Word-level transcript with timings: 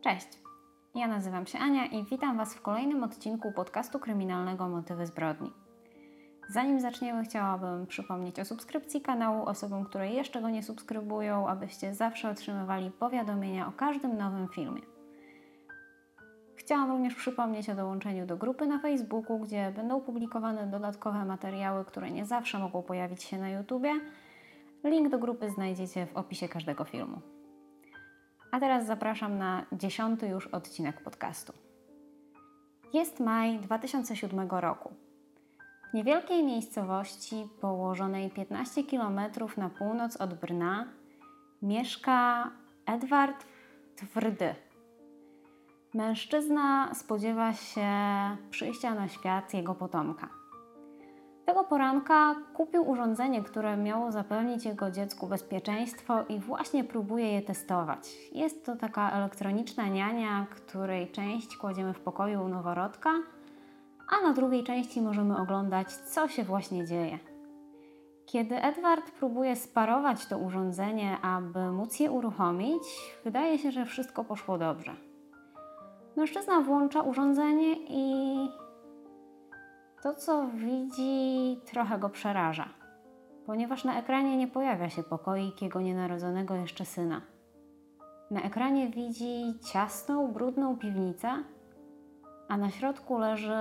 Cześć, 0.00 0.28
ja 0.94 1.08
nazywam 1.08 1.46
się 1.46 1.58
Ania 1.58 1.86
i 1.86 2.04
witam 2.04 2.36
Was 2.36 2.54
w 2.54 2.62
kolejnym 2.62 3.02
odcinku 3.02 3.52
podcastu 3.52 3.98
kryminalnego 3.98 4.68
Motywy 4.68 5.06
zbrodni. 5.06 5.52
Zanim 6.48 6.80
zaczniemy, 6.80 7.24
chciałabym 7.24 7.86
przypomnieć 7.86 8.40
o 8.40 8.44
subskrypcji 8.44 9.00
kanału 9.00 9.44
osobom, 9.44 9.84
które 9.84 10.10
jeszcze 10.10 10.40
go 10.40 10.50
nie 10.50 10.62
subskrybują, 10.62 11.48
abyście 11.48 11.94
zawsze 11.94 12.30
otrzymywali 12.30 12.90
powiadomienia 12.90 13.68
o 13.68 13.72
każdym 13.72 14.16
nowym 14.16 14.48
filmie. 14.48 14.82
Chciałam 16.56 16.90
również 16.90 17.14
przypomnieć 17.14 17.70
o 17.70 17.74
dołączeniu 17.74 18.26
do 18.26 18.36
grupy 18.36 18.66
na 18.66 18.78
Facebooku, 18.78 19.38
gdzie 19.38 19.72
będą 19.76 20.00
publikowane 20.00 20.66
dodatkowe 20.66 21.24
materiały, 21.24 21.84
które 21.84 22.10
nie 22.10 22.26
zawsze 22.26 22.58
mogą 22.58 22.82
pojawić 22.82 23.22
się 23.22 23.38
na 23.38 23.50
YouTubie. 23.50 23.92
Link 24.84 25.08
do 25.08 25.18
grupy 25.18 25.50
znajdziecie 25.50 26.06
w 26.06 26.16
opisie 26.16 26.48
każdego 26.48 26.84
filmu. 26.84 27.20
A 28.50 28.60
teraz 28.60 28.86
zapraszam 28.86 29.38
na 29.38 29.66
dziesiąty 29.72 30.28
już 30.28 30.46
odcinek 30.46 31.00
podcastu. 31.00 31.52
Jest 32.92 33.20
maj 33.20 33.58
2007 33.58 34.50
roku. 34.50 34.94
W 35.90 35.94
niewielkiej 35.94 36.44
miejscowości 36.44 37.48
położonej 37.60 38.30
15 38.30 38.84
km 38.84 39.20
na 39.56 39.68
północ 39.68 40.16
od 40.16 40.34
Brna 40.34 40.86
mieszka 41.62 42.50
Edward 42.86 43.46
Twrdy. 43.96 44.54
Mężczyzna 45.94 46.94
spodziewa 46.94 47.52
się 47.52 47.90
przyjścia 48.50 48.94
na 48.94 49.08
świat 49.08 49.54
jego 49.54 49.74
potomka. 49.74 50.39
Tego 51.50 51.64
poranka 51.64 52.34
kupił 52.54 52.90
urządzenie, 52.90 53.42
które 53.42 53.76
miało 53.76 54.12
zapewnić 54.12 54.64
jego 54.64 54.90
dziecku 54.90 55.26
bezpieczeństwo 55.26 56.24
i 56.28 56.38
właśnie 56.38 56.84
próbuje 56.84 57.32
je 57.32 57.42
testować. 57.42 58.08
Jest 58.32 58.66
to 58.66 58.76
taka 58.76 59.10
elektroniczna 59.10 59.88
niania, 59.88 60.46
której 60.50 61.10
część 61.10 61.56
kładziemy 61.56 61.94
w 61.94 62.00
pokoju 62.00 62.44
u 62.44 62.48
noworodka, 62.48 63.10
a 64.08 64.26
na 64.26 64.32
drugiej 64.32 64.64
części 64.64 65.02
możemy 65.02 65.38
oglądać, 65.38 65.92
co 65.92 66.28
się 66.28 66.44
właśnie 66.44 66.86
dzieje. 66.86 67.18
Kiedy 68.26 68.62
Edward 68.62 69.10
próbuje 69.10 69.56
sparować 69.56 70.26
to 70.26 70.38
urządzenie, 70.38 71.16
aby 71.22 71.72
móc 71.72 72.00
je 72.00 72.10
uruchomić, 72.10 72.82
wydaje 73.24 73.58
się, 73.58 73.70
że 73.70 73.86
wszystko 73.86 74.24
poszło 74.24 74.58
dobrze. 74.58 74.92
Mężczyzna 76.16 76.60
włącza 76.60 77.02
urządzenie 77.02 77.74
i 77.88 78.36
to, 80.02 80.14
co 80.14 80.48
widzi, 80.48 81.60
trochę 81.66 81.98
go 81.98 82.08
przeraża, 82.08 82.68
ponieważ 83.46 83.84
na 83.84 83.98
ekranie 83.98 84.36
nie 84.36 84.48
pojawia 84.48 84.90
się 84.90 85.02
pokoik 85.02 85.62
jego 85.62 85.80
nienarodzonego 85.80 86.54
jeszcze 86.54 86.84
syna. 86.84 87.20
Na 88.30 88.42
ekranie 88.42 88.88
widzi 88.88 89.58
ciasną, 89.72 90.32
brudną 90.32 90.78
piwnicę, 90.78 91.44
a 92.48 92.56
na 92.56 92.70
środku 92.70 93.18
leży 93.18 93.58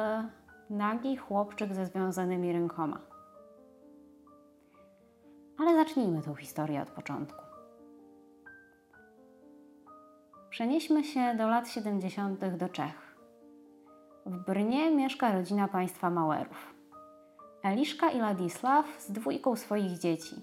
nagi 0.69 1.17
chłopczyk 1.17 1.73
ze 1.73 1.85
związanymi 1.85 2.53
rękoma. 2.53 2.99
Ale 5.59 5.75
zacznijmy 5.75 6.21
tą 6.21 6.35
historię 6.35 6.81
od 6.81 6.89
początku. 6.89 7.43
Przenieśmy 10.49 11.03
się 11.03 11.35
do 11.37 11.47
lat 11.47 11.69
70. 11.69 12.45
do 12.57 12.69
Czech. 12.69 13.08
W 14.29 14.45
Brnie 14.45 14.91
mieszka 14.91 15.31
rodzina 15.31 15.67
państwa 15.67 16.09
Mauerów. 16.09 16.73
Eliszka 17.63 18.09
i 18.09 18.19
Ladisław 18.19 18.85
z 18.99 19.11
dwójką 19.11 19.55
swoich 19.55 19.99
dzieci, 19.99 20.35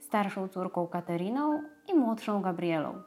starszą 0.00 0.48
córką 0.48 0.86
Kateriną 0.86 1.62
i 1.88 1.94
młodszą 1.94 2.42
Gabrielą. 2.42 3.02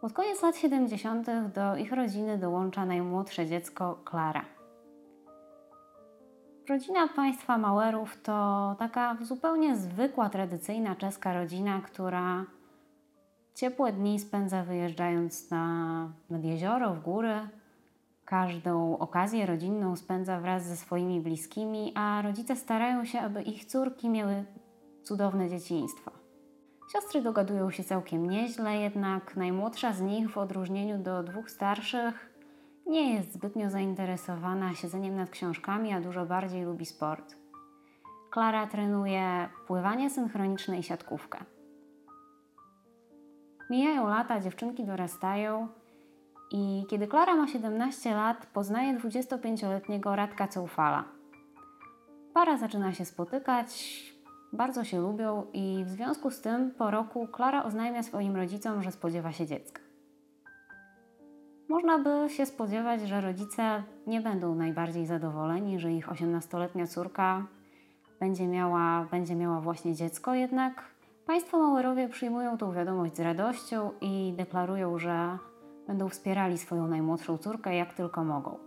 Pod 0.00 0.12
koniec 0.12 0.42
lat 0.42 0.56
70. 0.56 1.26
do 1.54 1.76
ich 1.76 1.92
rodziny 1.92 2.38
dołącza 2.38 2.86
najmłodsze 2.86 3.46
dziecko 3.46 4.00
Klara. 4.04 4.44
Rodzina 6.68 7.08
państwa 7.08 7.58
Mauerów 7.58 8.22
to 8.22 8.76
taka 8.78 9.16
zupełnie 9.22 9.76
zwykła, 9.76 10.28
tradycyjna 10.28 10.96
czeska 10.96 11.34
rodzina, 11.34 11.80
która 11.80 12.44
ciepłe 13.54 13.92
dni 13.92 14.18
spędza 14.18 14.62
wyjeżdżając 14.62 15.50
na, 15.50 16.08
nad 16.30 16.44
jezioro, 16.44 16.94
w 16.94 17.02
góry. 17.02 17.48
Każdą 18.26 18.98
okazję 18.98 19.46
rodzinną 19.46 19.96
spędza 19.96 20.40
wraz 20.40 20.64
ze 20.64 20.76
swoimi 20.76 21.20
bliskimi, 21.20 21.92
a 21.94 22.22
rodzice 22.22 22.56
starają 22.56 23.04
się, 23.04 23.20
aby 23.20 23.42
ich 23.42 23.64
córki 23.64 24.08
miały 24.08 24.44
cudowne 25.02 25.48
dzieciństwo. 25.48 26.10
Siostry 26.92 27.22
dogadują 27.22 27.70
się 27.70 27.84
całkiem 27.84 28.30
nieźle, 28.30 28.76
jednak 28.76 29.36
najmłodsza 29.36 29.92
z 29.92 30.00
nich, 30.00 30.30
w 30.30 30.38
odróżnieniu 30.38 30.98
do 30.98 31.22
dwóch 31.22 31.50
starszych, 31.50 32.34
nie 32.86 33.14
jest 33.14 33.32
zbytnio 33.32 33.70
zainteresowana 33.70 34.74
siedzeniem 34.74 35.16
nad 35.16 35.30
książkami, 35.30 35.92
a 35.92 36.00
dużo 36.00 36.26
bardziej 36.26 36.64
lubi 36.64 36.86
sport. 36.86 37.36
Klara 38.30 38.66
trenuje 38.66 39.48
pływanie 39.66 40.10
synchroniczne 40.10 40.78
i 40.78 40.82
siatkówkę. 40.82 41.38
Mijają 43.70 44.08
lata, 44.08 44.40
dziewczynki 44.40 44.84
dorastają 44.84 45.68
i 46.50 46.86
kiedy 46.88 47.06
Klara 47.06 47.36
ma 47.36 47.46
17 47.46 48.14
lat, 48.14 48.46
poznaje 48.46 48.98
25-letniego 48.98 50.16
Radka 50.16 50.48
Ceufala. 50.48 51.04
Para 52.34 52.58
zaczyna 52.58 52.92
się 52.92 53.04
spotykać, 53.04 54.02
bardzo 54.52 54.84
się 54.84 55.00
lubią 55.00 55.46
i 55.52 55.84
w 55.84 55.88
związku 55.88 56.30
z 56.30 56.40
tym 56.40 56.70
po 56.70 56.90
roku 56.90 57.26
Klara 57.26 57.64
oznajmia 57.64 58.02
swoim 58.02 58.36
rodzicom, 58.36 58.82
że 58.82 58.92
spodziewa 58.92 59.32
się 59.32 59.46
dziecka. 59.46 59.80
Można 61.68 61.98
by 61.98 62.26
się 62.28 62.46
spodziewać, 62.46 63.00
że 63.00 63.20
rodzice 63.20 63.82
nie 64.06 64.20
będą 64.20 64.54
najbardziej 64.54 65.06
zadowoleni, 65.06 65.78
że 65.78 65.92
ich 65.92 66.08
18-letnia 66.08 66.86
córka 66.86 67.46
będzie 68.20 68.46
miała, 68.46 69.06
będzie 69.10 69.34
miała 69.34 69.60
właśnie 69.60 69.94
dziecko, 69.94 70.34
jednak 70.34 70.84
państwo 71.26 71.58
Mauerowie 71.58 72.08
przyjmują 72.08 72.58
tą 72.58 72.72
wiadomość 72.72 73.16
z 73.16 73.20
radością 73.20 73.90
i 74.00 74.34
deklarują, 74.36 74.98
że 74.98 75.38
będą 75.86 76.08
wspierali 76.08 76.58
swoją 76.58 76.88
najmłodszą 76.88 77.38
córkę 77.38 77.76
jak 77.76 77.94
tylko 77.94 78.24
mogą. 78.24 78.58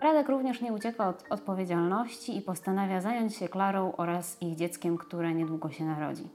Radek 0.00 0.28
również 0.28 0.60
nie 0.60 0.72
ucieka 0.72 1.08
od 1.08 1.24
odpowiedzialności 1.30 2.36
i 2.36 2.42
postanawia 2.42 3.00
zająć 3.00 3.36
się 3.36 3.48
Klarą 3.48 3.92
oraz 3.96 4.42
ich 4.42 4.56
dzieckiem, 4.56 4.98
które 4.98 5.34
niedługo 5.34 5.70
się 5.70 5.84
narodzi. 5.84 6.30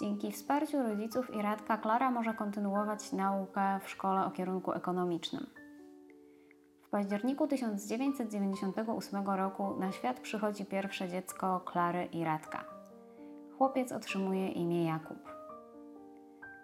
Dzięki 0.00 0.32
wsparciu 0.32 0.82
rodziców 0.82 1.34
i 1.34 1.42
Radka 1.42 1.78
Klara 1.78 2.10
może 2.10 2.34
kontynuować 2.34 3.12
naukę 3.12 3.80
w 3.82 3.90
szkole 3.90 4.24
o 4.24 4.30
kierunku 4.30 4.72
ekonomicznym. 4.72 5.46
W 6.86 6.90
październiku 6.90 7.46
1998 7.46 9.26
roku 9.26 9.76
na 9.78 9.92
świat 9.92 10.20
przychodzi 10.20 10.64
pierwsze 10.64 11.08
dziecko 11.08 11.60
Klary 11.60 12.04
i 12.04 12.24
Radka. 12.24 12.64
Chłopiec 13.58 13.92
otrzymuje 13.92 14.48
imię 14.48 14.84
Jakub. 14.84 15.29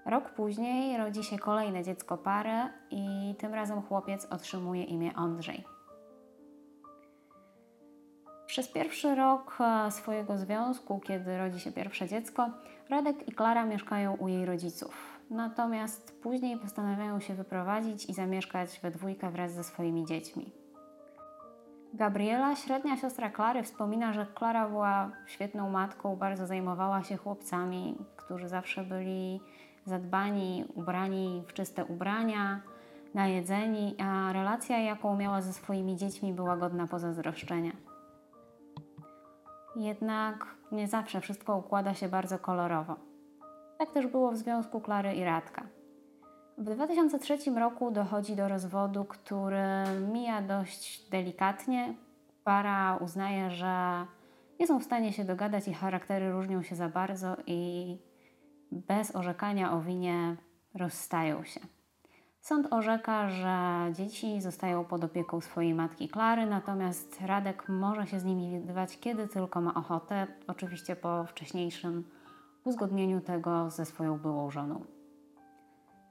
Rok 0.07 0.31
później 0.31 0.99
rodzi 0.99 1.25
się 1.25 1.39
kolejne 1.39 1.83
dziecko 1.83 2.19
pary 2.19 2.73
i 2.91 3.35
tym 3.39 3.55
razem 3.55 3.83
chłopiec 3.83 4.25
otrzymuje 4.25 4.85
imię 4.85 5.13
Andrzej. 5.15 5.65
Przez 8.47 8.69
pierwszy 8.69 9.15
rok 9.15 9.59
e, 9.61 9.91
swojego 9.91 10.39
związku, 10.39 11.01
kiedy 11.01 11.39
rodzi 11.39 11.61
się 11.61 11.73
pierwsze 11.73 12.09
dziecko, 12.09 12.51
Radek 12.89 13.29
i 13.29 13.33
Klara 13.33 13.65
mieszkają 13.65 14.17
u 14.17 14.29
jej 14.29 14.47
rodziców. 14.47 15.21
Natomiast 15.31 16.23
później 16.23 16.59
postanawiają 16.59 17.21
się 17.21 17.35
wyprowadzić 17.35 18.09
i 18.09 18.15
zamieszkać 18.15 18.81
we 18.83 18.91
dwójkę 18.91 19.31
wraz 19.31 19.53
ze 19.53 19.65
swoimi 19.65 20.05
dziećmi. 20.05 20.53
Gabriela, 21.95 22.57
średnia 22.57 22.97
siostra 22.97 23.31
Klary, 23.31 23.63
wspomina, 23.63 24.13
że 24.13 24.27
Klara 24.35 24.69
była 24.69 25.11
świetną 25.27 25.71
matką, 25.71 26.17
bardzo 26.17 26.47
zajmowała 26.47 27.03
się 27.03 27.17
chłopcami, 27.17 27.97
którzy 28.17 28.49
zawsze 28.49 28.85
byli 28.85 29.41
zadbani, 29.87 30.65
ubrani 30.75 31.43
w 31.47 31.53
czyste 31.53 31.85
ubrania, 31.85 32.61
najedzeni, 33.15 33.97
a 34.01 34.33
relacja, 34.33 34.79
jaką 34.79 35.17
miała 35.17 35.43
ze 35.43 35.53
swoimi 35.53 35.97
dziećmi, 35.97 36.33
była 36.33 36.57
godna 36.57 36.87
pozazdroszczenia. 36.87 37.73
Jednak 39.77 40.47
nie 40.73 40.89
zawsze 40.89 41.21
wszystko 41.21 41.57
układa 41.57 41.95
się 41.95 42.09
bardzo 42.09 42.39
kolorowo. 42.39 42.97
Tak 43.79 43.91
też 43.91 44.07
było 44.07 44.33
w 44.33 44.37
związku 44.37 44.81
Klary 44.81 45.15
i 45.15 45.25
Radka. 45.25 45.63
W 46.59 46.63
2003 46.63 47.51
roku 47.51 47.91
dochodzi 47.91 48.37
do 48.37 48.49
rozwodu, 48.49 49.05
który 49.05 49.67
mija 50.13 50.43
dość 50.43 51.11
delikatnie. 51.11 51.95
Para 52.45 52.97
uznaje, 52.97 53.51
że 53.51 54.07
nie 54.61 54.67
są 54.67 54.79
w 54.81 54.85
stanie 54.85 55.13
się 55.13 55.25
dogadać 55.25 55.69
i 55.69 55.75
charaktery 55.75 56.33
różnią 56.33 56.63
się 56.63 56.77
za 56.77 56.89
bardzo 56.89 57.37
i 57.47 57.99
bez 58.73 59.17
orzekania 59.17 59.73
o 59.73 59.81
winie 59.81 60.37
rozstają 60.75 61.45
się. 61.45 61.61
Sąd 62.41 62.73
orzeka, 62.73 63.29
że 63.29 63.87
dzieci 63.93 64.41
zostają 64.41 64.85
pod 64.85 65.05
opieką 65.05 65.41
swojej 65.41 65.75
matki 65.75 66.09
Klary, 66.09 66.47
natomiast 66.47 67.21
Radek 67.21 67.69
może 67.69 68.07
się 68.07 68.21
z 68.21 68.25
nimi 68.25 68.61
widywać, 68.61 68.99
kiedy 68.99 69.29
tylko 69.29 69.61
ma 69.61 69.75
ochotę, 69.75 70.27
oczywiście 70.47 70.97
po 70.97 71.25
wcześniejszym 71.25 72.05
uzgodnieniu 72.65 73.21
tego 73.21 73.71
ze 73.71 73.85
swoją 73.85 74.19
byłą 74.19 74.51
żoną. 74.51 74.85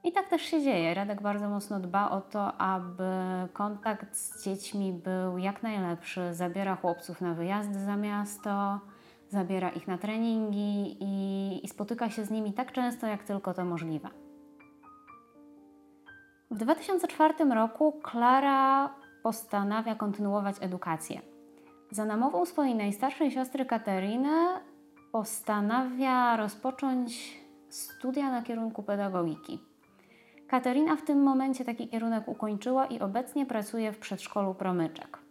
I 0.04 0.12
tak 0.12 0.28
też 0.28 0.42
się 0.42 0.62
dzieje. 0.62 0.94
Radek 0.94 1.22
bardzo 1.22 1.48
mocno 1.48 1.80
dba 1.80 2.10
o 2.10 2.20
to, 2.20 2.56
aby 2.60 3.10
kontakt 3.52 4.16
z 4.16 4.44
dziećmi 4.44 4.92
był 4.92 5.38
jak 5.38 5.62
najlepszy. 5.62 6.34
Zabiera 6.34 6.76
chłopców 6.76 7.20
na 7.20 7.34
wyjazdy 7.34 7.78
za 7.78 7.96
miasto, 7.96 8.80
zabiera 9.28 9.70
ich 9.70 9.88
na 9.88 9.98
treningi 9.98 10.96
i, 11.00 11.60
i 11.64 11.68
spotyka 11.68 12.10
się 12.10 12.24
z 12.24 12.30
nimi 12.30 12.52
tak 12.52 12.72
często, 12.72 13.06
jak 13.06 13.24
tylko 13.24 13.54
to 13.54 13.64
możliwe. 13.64 14.08
W 16.50 16.58
2004 16.58 17.34
roku 17.54 17.92
Klara 17.92 18.94
postanawia 19.22 19.94
kontynuować 19.94 20.56
edukację. 20.60 21.20
Za 21.90 22.04
namową 22.04 22.46
swojej 22.46 22.74
najstarszej 22.74 23.30
siostry 23.30 23.66
Kateryny 23.66 24.60
postanawia 25.12 26.36
rozpocząć 26.36 27.40
studia 27.68 28.30
na 28.30 28.42
kierunku 28.42 28.82
pedagogiki. 28.82 29.58
Katerina 30.48 30.96
w 30.96 31.02
tym 31.02 31.22
momencie 31.22 31.64
taki 31.64 31.88
kierunek 31.88 32.28
ukończyła 32.28 32.86
i 32.86 33.00
obecnie 33.00 33.46
pracuje 33.46 33.92
w 33.92 33.98
przedszkolu 33.98 34.54
Promyczek. 34.54 35.25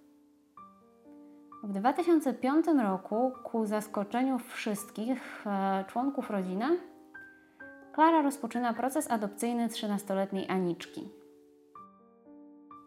W 1.65 1.71
2005 1.71 2.65
roku, 2.83 3.31
ku 3.44 3.65
zaskoczeniu 3.65 4.39
wszystkich 4.39 5.47
e, 5.47 5.85
członków 5.88 6.29
rodziny, 6.29 6.65
Klara 7.94 8.21
rozpoczyna 8.21 8.73
proces 8.73 9.12
adopcyjny 9.12 9.67
13-letniej 9.67 10.50
Aniczki. 10.50 11.09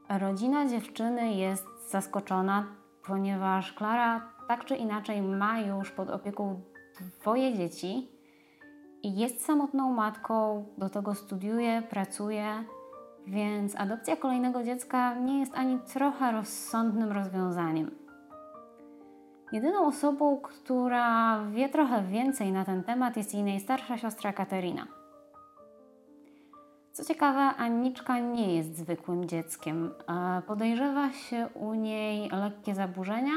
Rodzina 0.08 0.66
dziewczyny 0.66 1.32
jest 1.32 1.90
zaskoczona, 1.90 2.66
ponieważ 3.06 3.72
Klara 3.72 4.32
tak 4.48 4.64
czy 4.64 4.76
inaczej 4.76 5.22
ma 5.22 5.60
już 5.60 5.90
pod 5.90 6.10
opieką 6.10 6.60
dwoje 7.00 7.54
dzieci 7.54 8.08
i 9.02 9.16
jest 9.16 9.44
samotną 9.44 9.92
matką, 9.94 10.66
do 10.78 10.88
tego 10.88 11.14
studiuje, 11.14 11.82
pracuje, 11.82 12.64
więc 13.26 13.76
adopcja 13.76 14.16
kolejnego 14.16 14.62
dziecka 14.62 15.14
nie 15.14 15.40
jest 15.40 15.54
ani 15.54 15.78
trochę 15.78 16.32
rozsądnym 16.32 17.12
rozwiązaniem. 17.12 17.97
Jedyną 19.52 19.86
osobą, 19.86 20.40
która 20.40 21.38
wie 21.44 21.68
trochę 21.68 22.02
więcej 22.02 22.52
na 22.52 22.64
ten 22.64 22.84
temat, 22.84 23.16
jest 23.16 23.34
jej 23.34 23.42
najstarsza 23.42 23.98
siostra 23.98 24.32
Katerina. 24.32 24.86
Co 26.92 27.04
ciekawe, 27.04 27.40
Anniczka 27.40 28.18
nie 28.18 28.56
jest 28.56 28.76
zwykłym 28.76 29.28
dzieckiem. 29.28 29.94
Podejrzewa 30.46 31.12
się 31.12 31.48
u 31.54 31.74
niej 31.74 32.30
lekkie 32.30 32.74
zaburzenia. 32.74 33.32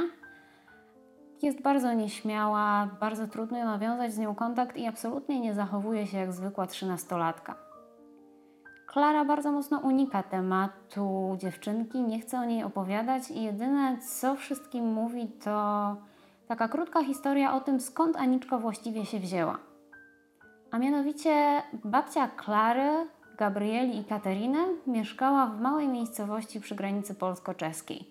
Jest 1.41 1.61
bardzo 1.61 1.93
nieśmiała, 1.93 2.89
bardzo 2.99 3.27
trudno 3.27 3.65
nawiązać 3.65 4.13
z 4.13 4.17
nią 4.17 4.35
kontakt 4.35 4.77
i 4.77 4.87
absolutnie 4.87 5.39
nie 5.39 5.53
zachowuje 5.53 6.07
się 6.07 6.17
jak 6.17 6.33
zwykła 6.33 6.67
trzynastolatka. 6.67 7.70
Klara 8.91 9.25
bardzo 9.25 9.51
mocno 9.51 9.79
unika 9.79 10.23
tematu 10.23 11.35
dziewczynki, 11.39 12.01
nie 12.01 12.19
chce 12.19 12.39
o 12.39 12.45
niej 12.45 12.63
opowiadać 12.63 13.31
i 13.31 13.43
jedyne 13.43 13.97
co 13.97 14.35
wszystkim 14.35 14.85
mówi 14.85 15.27
to 15.27 15.95
taka 16.47 16.67
krótka 16.67 17.03
historia 17.03 17.53
o 17.53 17.61
tym, 17.61 17.79
skąd 17.79 18.15
Aniczka 18.17 18.57
właściwie 18.57 19.05
się 19.05 19.19
wzięła. 19.19 19.59
A 20.71 20.77
mianowicie 20.77 21.61
babcia 21.83 22.27
Klary 22.27 23.07
Gabrieli 23.37 23.99
i 23.99 24.05
Kateriny 24.05 24.59
mieszkała 24.87 25.45
w 25.45 25.61
małej 25.61 25.87
miejscowości 25.87 26.61
przy 26.61 26.75
granicy 26.75 27.15
polsko-czeskiej. 27.15 28.09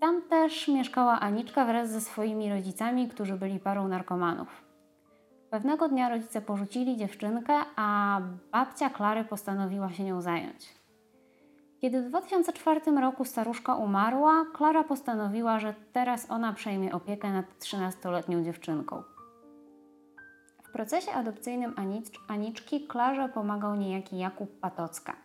Tam 0.00 0.22
też 0.22 0.68
mieszkała 0.68 1.20
Aniczka 1.20 1.64
wraz 1.64 1.90
ze 1.90 2.00
swoimi 2.00 2.50
rodzicami, 2.50 3.08
którzy 3.08 3.36
byli 3.36 3.60
parą 3.60 3.88
narkomanów. 3.88 4.69
Pewnego 5.50 5.88
dnia 5.88 6.08
rodzice 6.08 6.40
porzucili 6.40 6.96
dziewczynkę, 6.96 7.54
a 7.76 8.20
babcia 8.52 8.90
Klary 8.90 9.24
postanowiła 9.24 9.92
się 9.92 10.04
nią 10.04 10.20
zająć. 10.20 10.80
Kiedy 11.80 12.02
w 12.02 12.08
2004 12.08 12.80
roku 13.00 13.24
staruszka 13.24 13.74
umarła, 13.74 14.44
Klara 14.54 14.84
postanowiła, 14.84 15.58
że 15.58 15.74
teraz 15.92 16.30
ona 16.30 16.52
przejmie 16.52 16.92
opiekę 16.92 17.32
nad 17.32 17.46
13-letnią 17.58 18.44
dziewczynką. 18.44 19.02
W 20.62 20.72
procesie 20.72 21.12
adopcyjnym 21.12 21.74
Aniczki 22.28 22.86
Klarze 22.86 23.28
pomagał 23.28 23.76
niejaki 23.76 24.18
Jakub 24.18 24.60
Patocka. 24.60 25.16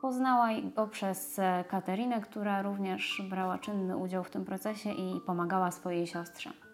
Poznała 0.00 0.48
go 0.76 0.86
przez 0.86 1.38
e, 1.38 1.64
Katerinę, 1.68 2.20
która 2.20 2.62
również 2.62 3.22
brała 3.30 3.58
czynny 3.58 3.96
udział 3.96 4.24
w 4.24 4.30
tym 4.30 4.44
procesie 4.44 4.92
i 4.92 5.20
pomagała 5.20 5.70
swojej 5.70 6.06
siostrze. 6.06 6.67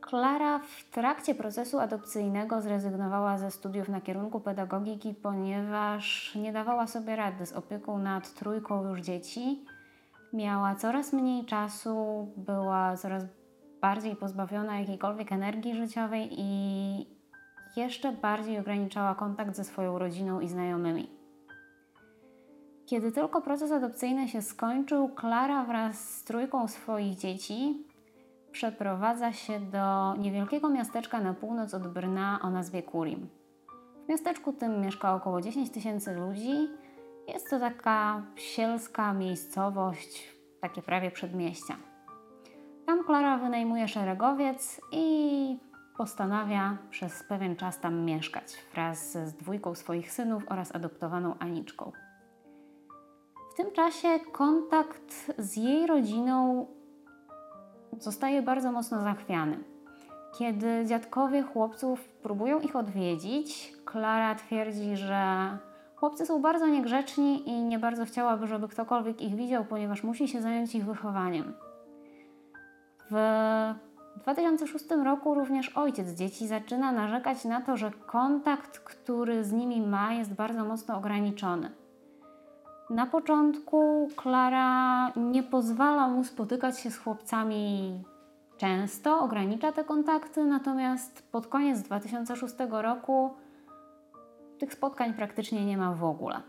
Klara 0.00 0.58
w 0.58 0.90
trakcie 0.90 1.34
procesu 1.34 1.78
adopcyjnego 1.78 2.60
zrezygnowała 2.60 3.38
ze 3.38 3.50
studiów 3.50 3.88
na 3.88 4.00
kierunku 4.00 4.40
pedagogiki, 4.40 5.14
ponieważ 5.14 6.34
nie 6.34 6.52
dawała 6.52 6.86
sobie 6.86 7.16
rady 7.16 7.46
z 7.46 7.52
opieką 7.52 7.98
nad 7.98 8.34
trójką 8.34 8.88
już 8.88 9.00
dzieci. 9.00 9.64
Miała 10.32 10.74
coraz 10.74 11.12
mniej 11.12 11.44
czasu, 11.44 12.28
była 12.36 12.96
coraz 12.96 13.24
bardziej 13.80 14.16
pozbawiona 14.16 14.80
jakiejkolwiek 14.80 15.32
energii 15.32 15.74
życiowej 15.74 16.28
i 16.32 17.18
jeszcze 17.76 18.12
bardziej 18.12 18.58
ograniczała 18.58 19.14
kontakt 19.14 19.56
ze 19.56 19.64
swoją 19.64 19.98
rodziną 19.98 20.40
i 20.40 20.48
znajomymi. 20.48 21.10
Kiedy 22.86 23.12
tylko 23.12 23.40
proces 23.40 23.72
adopcyjny 23.72 24.28
się 24.28 24.42
skończył, 24.42 25.08
Klara 25.08 25.64
wraz 25.64 26.16
z 26.16 26.24
trójką 26.24 26.68
swoich 26.68 27.16
dzieci 27.16 27.87
przeprowadza 28.58 29.32
się 29.32 29.60
do 29.60 30.14
niewielkiego 30.16 30.68
miasteczka 30.68 31.20
na 31.20 31.34
północ 31.34 31.74
od 31.74 31.88
Brna 31.88 32.38
o 32.42 32.50
nazwie 32.50 32.82
Kurim. 32.82 33.28
W 34.04 34.08
miasteczku 34.08 34.52
tym 34.52 34.80
mieszka 34.80 35.14
około 35.14 35.40
10 35.40 35.70
tysięcy 35.70 36.14
ludzi. 36.14 36.68
Jest 37.28 37.50
to 37.50 37.58
taka 37.58 38.22
sielska 38.36 39.12
miejscowość, 39.12 40.28
takie 40.60 40.82
prawie 40.82 41.10
przedmieścia. 41.10 41.76
Tam 42.86 43.04
Klara 43.04 43.38
wynajmuje 43.38 43.88
szeregowiec 43.88 44.80
i 44.92 45.58
postanawia 45.96 46.78
przez 46.90 47.22
pewien 47.22 47.56
czas 47.56 47.80
tam 47.80 48.04
mieszkać 48.04 48.56
wraz 48.74 49.12
z 49.12 49.34
dwójką 49.34 49.74
swoich 49.74 50.12
synów 50.12 50.42
oraz 50.48 50.74
adoptowaną 50.74 51.38
Aniczką. 51.38 51.92
W 53.52 53.56
tym 53.56 53.72
czasie 53.72 54.08
kontakt 54.32 55.32
z 55.38 55.56
jej 55.56 55.86
rodziną 55.86 56.66
zostaje 57.98 58.42
bardzo 58.42 58.72
mocno 58.72 59.00
zachwiany. 59.00 59.58
Kiedy 60.38 60.84
dziadkowie 60.86 61.42
chłopców 61.42 62.08
próbują 62.08 62.60
ich 62.60 62.76
odwiedzić, 62.76 63.72
Klara 63.84 64.34
twierdzi, 64.34 64.96
że 64.96 65.48
chłopcy 65.96 66.26
są 66.26 66.42
bardzo 66.42 66.66
niegrzeczni 66.66 67.48
i 67.48 67.62
nie 67.62 67.78
bardzo 67.78 68.04
chciałaby, 68.04 68.46
żeby 68.46 68.68
ktokolwiek 68.68 69.22
ich 69.22 69.34
widział, 69.34 69.64
ponieważ 69.64 70.02
musi 70.02 70.28
się 70.28 70.42
zająć 70.42 70.74
ich 70.74 70.84
wychowaniem. 70.84 71.54
W 73.10 73.14
2006 74.16 74.84
roku 75.04 75.34
również 75.34 75.68
ojciec 75.68 76.10
dzieci 76.10 76.48
zaczyna 76.48 76.92
narzekać 76.92 77.44
na 77.44 77.60
to, 77.60 77.76
że 77.76 77.90
kontakt, 77.90 78.78
który 78.78 79.44
z 79.44 79.52
nimi 79.52 79.86
ma, 79.86 80.12
jest 80.12 80.34
bardzo 80.34 80.64
mocno 80.64 80.96
ograniczony. 80.96 81.70
Na 82.90 83.06
początku 83.06 84.08
Klara 84.16 85.10
nie 85.16 85.42
pozwala 85.42 86.08
mu 86.08 86.24
spotykać 86.24 86.80
się 86.80 86.90
z 86.90 86.98
chłopcami 86.98 88.02
często, 88.56 89.20
ogranicza 89.20 89.72
te 89.72 89.84
kontakty, 89.84 90.44
natomiast 90.44 91.30
pod 91.32 91.46
koniec 91.46 91.82
2006 91.82 92.54
roku 92.70 93.34
tych 94.58 94.74
spotkań 94.74 95.14
praktycznie 95.14 95.66
nie 95.66 95.76
ma 95.76 95.92
w 95.92 96.04
ogóle. 96.04 96.42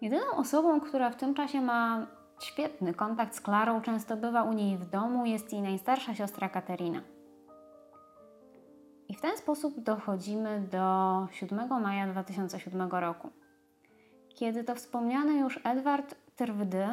Jedyną 0.00 0.30
osobą, 0.36 0.80
która 0.80 1.10
w 1.10 1.16
tym 1.16 1.34
czasie 1.34 1.60
ma 1.60 2.06
świetny 2.40 2.94
kontakt 2.94 3.34
z 3.34 3.40
Klarą, 3.40 3.80
często 3.80 4.16
bywa 4.16 4.42
u 4.42 4.52
niej 4.52 4.78
w 4.78 4.90
domu, 4.90 5.26
jest 5.26 5.52
jej 5.52 5.62
najstarsza 5.62 6.14
siostra 6.14 6.48
Katerina. 6.48 7.00
I 9.08 9.14
w 9.14 9.20
ten 9.20 9.36
sposób 9.36 9.80
dochodzimy 9.80 10.60
do 10.70 11.26
7 11.30 11.82
maja 11.82 12.06
2007 12.06 12.90
roku 12.90 13.41
kiedy 14.34 14.64
to 14.64 14.74
wspomniany 14.74 15.38
już 15.38 15.60
Edward 15.64 16.14
Trwdy 16.36 16.86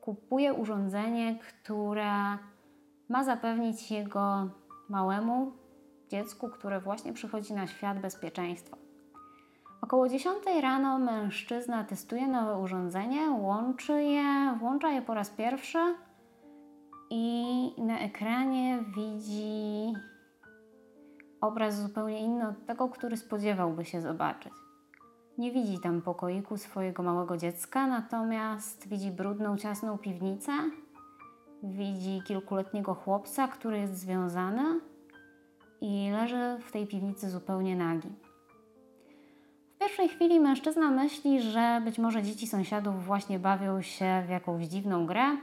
kupuje 0.00 0.54
urządzenie, 0.54 1.38
które 1.38 2.12
ma 3.08 3.24
zapewnić 3.24 3.90
jego 3.90 4.48
małemu 4.88 5.52
dziecku, 6.08 6.48
które 6.48 6.80
właśnie 6.80 7.12
przychodzi 7.12 7.54
na 7.54 7.66
świat, 7.66 8.00
bezpieczeństwo. 8.00 8.76
Około 9.80 10.08
10 10.08 10.36
rano 10.62 10.98
mężczyzna 10.98 11.84
testuje 11.84 12.28
nowe 12.28 12.58
urządzenie, 12.58 13.30
łączy 13.30 14.02
je, 14.02 14.56
włącza 14.58 14.90
je 14.90 15.02
po 15.02 15.14
raz 15.14 15.30
pierwszy 15.30 15.78
i 17.10 17.44
na 17.78 17.98
ekranie 17.98 18.84
widzi 18.96 19.92
obraz 21.40 21.82
zupełnie 21.82 22.20
inny 22.20 22.48
od 22.48 22.66
tego, 22.66 22.88
który 22.88 23.16
spodziewałby 23.16 23.84
się 23.84 24.00
zobaczyć. 24.00 24.52
Nie 25.38 25.52
widzi 25.52 25.78
tam 25.78 26.02
pokoiku 26.02 26.58
swojego 26.58 27.02
małego 27.02 27.36
dziecka, 27.36 27.86
natomiast 27.86 28.88
widzi 28.88 29.10
brudną, 29.10 29.56
ciasną 29.56 29.98
piwnicę, 29.98 30.52
widzi 31.62 32.22
kilkuletniego 32.26 32.94
chłopca, 32.94 33.48
który 33.48 33.78
jest 33.78 33.98
związany 33.98 34.80
i 35.80 36.10
leży 36.12 36.58
w 36.66 36.72
tej 36.72 36.86
piwnicy 36.86 37.30
zupełnie 37.30 37.76
nagi. 37.76 38.08
W 39.76 39.78
pierwszej 39.78 40.08
chwili 40.08 40.40
mężczyzna 40.40 40.90
myśli, 40.90 41.42
że 41.42 41.82
być 41.84 41.98
może 41.98 42.22
dzieci 42.22 42.46
sąsiadów 42.46 43.04
właśnie 43.04 43.38
bawią 43.38 43.82
się 43.82 44.22
w 44.26 44.30
jakąś 44.30 44.64
dziwną 44.64 45.06
grę, 45.06 45.36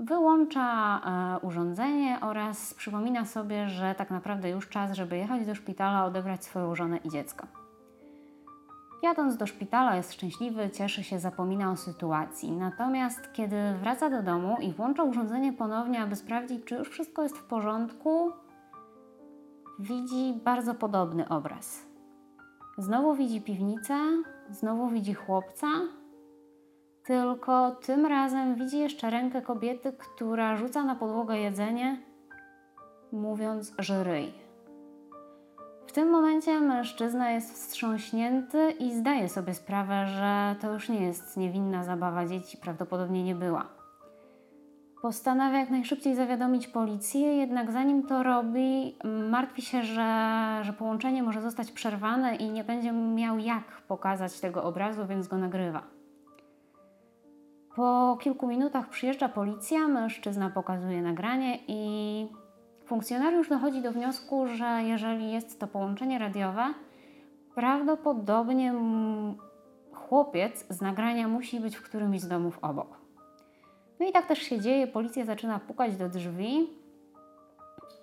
wyłącza 0.00 1.00
e, 1.00 1.46
urządzenie 1.46 2.18
oraz 2.20 2.74
przypomina 2.74 3.24
sobie, 3.24 3.68
że 3.68 3.94
tak 3.94 4.10
naprawdę 4.10 4.50
już 4.50 4.68
czas, 4.68 4.92
żeby 4.92 5.16
jechać 5.16 5.46
do 5.46 5.54
szpitala, 5.54 6.04
odebrać 6.04 6.44
swoją 6.44 6.74
żonę 6.74 6.96
i 6.96 7.08
dziecko. 7.08 7.65
Jadąc 9.02 9.36
do 9.36 9.46
szpitala 9.46 9.96
jest 9.96 10.12
szczęśliwy, 10.12 10.70
cieszy 10.70 11.04
się, 11.04 11.18
zapomina 11.18 11.70
o 11.70 11.76
sytuacji. 11.76 12.52
Natomiast 12.52 13.32
kiedy 13.32 13.56
wraca 13.80 14.10
do 14.10 14.22
domu 14.22 14.56
i 14.60 14.72
włącza 14.72 15.02
urządzenie 15.02 15.52
ponownie, 15.52 16.02
aby 16.02 16.16
sprawdzić, 16.16 16.64
czy 16.64 16.74
już 16.74 16.88
wszystko 16.88 17.22
jest 17.22 17.38
w 17.38 17.44
porządku, 17.44 18.32
widzi 19.78 20.40
bardzo 20.44 20.74
podobny 20.74 21.28
obraz. 21.28 21.86
Znowu 22.78 23.14
widzi 23.14 23.40
piwnicę, 23.40 23.94
znowu 24.50 24.88
widzi 24.88 25.14
chłopca, 25.14 25.66
tylko 27.04 27.70
tym 27.70 28.06
razem 28.06 28.54
widzi 28.54 28.78
jeszcze 28.78 29.10
rękę 29.10 29.42
kobiety, 29.42 29.92
która 29.92 30.56
rzuca 30.56 30.84
na 30.84 30.94
podłogę 30.94 31.38
jedzenie, 31.38 32.02
mówiąc, 33.12 33.74
że 33.78 34.04
ryj. 34.04 34.45
Tym 35.96 36.10
momencie 36.10 36.60
mężczyzna 36.60 37.30
jest 37.30 37.52
wstrząśnięty 37.52 38.70
i 38.70 38.94
zdaje 38.94 39.28
sobie 39.28 39.54
sprawę, 39.54 40.06
że 40.06 40.56
to 40.60 40.72
już 40.72 40.88
nie 40.88 41.00
jest 41.00 41.36
niewinna 41.36 41.84
zabawa 41.84 42.26
dzieci, 42.26 42.56
prawdopodobnie 42.56 43.24
nie 43.24 43.34
była. 43.34 43.66
Postanawia 45.02 45.58
jak 45.58 45.70
najszybciej 45.70 46.14
zawiadomić 46.14 46.68
policję, 46.68 47.36
jednak 47.36 47.72
zanim 47.72 48.06
to 48.06 48.22
robi, 48.22 48.96
martwi 49.30 49.62
się, 49.62 49.82
że, 49.82 50.58
że 50.62 50.72
połączenie 50.72 51.22
może 51.22 51.42
zostać 51.42 51.72
przerwane 51.72 52.36
i 52.36 52.50
nie 52.50 52.64
będzie 52.64 52.92
miał 52.92 53.38
jak 53.38 53.64
pokazać 53.88 54.40
tego 54.40 54.64
obrazu, 54.64 55.06
więc 55.06 55.28
go 55.28 55.38
nagrywa. 55.38 55.82
Po 57.76 58.18
kilku 58.20 58.46
minutach 58.46 58.88
przyjeżdża 58.88 59.28
policja, 59.28 59.88
mężczyzna 59.88 60.50
pokazuje 60.50 61.02
nagranie 61.02 61.58
i 61.68 62.45
Funkcjonariusz 62.86 63.48
dochodzi 63.48 63.82
do 63.82 63.92
wniosku, 63.92 64.46
że 64.46 64.82
jeżeli 64.82 65.32
jest 65.32 65.60
to 65.60 65.66
połączenie 65.66 66.18
radiowe, 66.18 66.74
prawdopodobnie 67.54 68.74
chłopiec 69.92 70.66
z 70.70 70.80
nagrania 70.80 71.28
musi 71.28 71.60
być 71.60 71.76
w 71.76 71.82
którymś 71.82 72.20
z 72.20 72.28
domów 72.28 72.58
obok. 72.62 72.98
No 74.00 74.06
i 74.06 74.12
tak 74.12 74.26
też 74.26 74.38
się 74.38 74.60
dzieje. 74.60 74.86
Policja 74.86 75.24
zaczyna 75.24 75.58
pukać 75.58 75.96
do 75.96 76.08
drzwi 76.08 76.68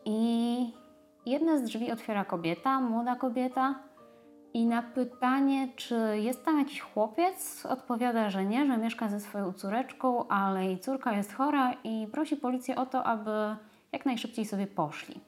i 0.06 0.74
jedne 1.25 1.58
z 1.60 1.63
drzwi 1.63 1.92
otwiera 1.92 2.25
kobieta, 2.25 2.80
młoda 2.80 3.16
kobieta. 3.16 3.75
I 4.54 4.66
na 4.66 4.82
pytanie, 4.82 5.68
czy 5.75 5.96
jest 6.20 6.46
tam 6.46 6.60
jakiś 6.60 6.82
chłopiec, 6.82 7.66
odpowiada, 7.66 8.30
że 8.30 8.46
nie, 8.46 8.66
że 8.66 8.78
mieszka 8.78 9.10
ze 9.10 9.20
swoją 9.20 9.54
córeczką, 9.54 10.28
ale 10.28 10.66
jej 10.66 10.80
córka 10.80 11.13
jest 11.13 11.34
chora 11.34 11.74
i 11.84 12.08
prosi 12.12 12.38
policję 12.38 12.75
o 12.75 12.86
to, 12.86 13.04
aby 13.04 13.32
jak 13.93 14.05
najszybciej 14.05 14.45
sobie 14.45 14.67
poszli. 14.67 15.21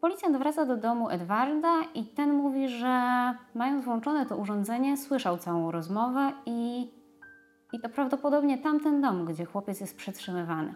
Policjant 0.00 0.36
wraca 0.36 0.66
do 0.66 0.76
domu 0.76 1.10
Edwarda 1.10 1.82
i 1.94 2.04
ten 2.04 2.32
mówi, 2.32 2.68
że 2.68 3.34
mając 3.54 3.84
włączone 3.84 4.26
to 4.26 4.36
urządzenie, 4.36 4.96
słyszał 4.96 5.38
całą 5.38 5.70
rozmowę 5.70 6.32
i, 6.46 6.90
i 7.72 7.80
to 7.80 7.88
prawdopodobnie 7.88 8.58
tamten 8.58 9.00
dom, 9.00 9.24
gdzie 9.24 9.44
chłopiec 9.44 9.80
jest 9.80 9.96
przetrzymywany. 9.96 10.74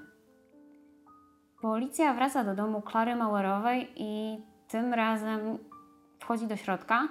Policja 1.62 2.14
wraca 2.14 2.44
do 2.44 2.54
domu 2.54 2.82
Klary 2.82 3.16
Mauerowej 3.16 3.92
i 3.96 4.42
tym 4.68 4.94
razem 4.94 5.58
wchodzi 6.18 6.46
do 6.46 6.56
środka. 6.56 7.08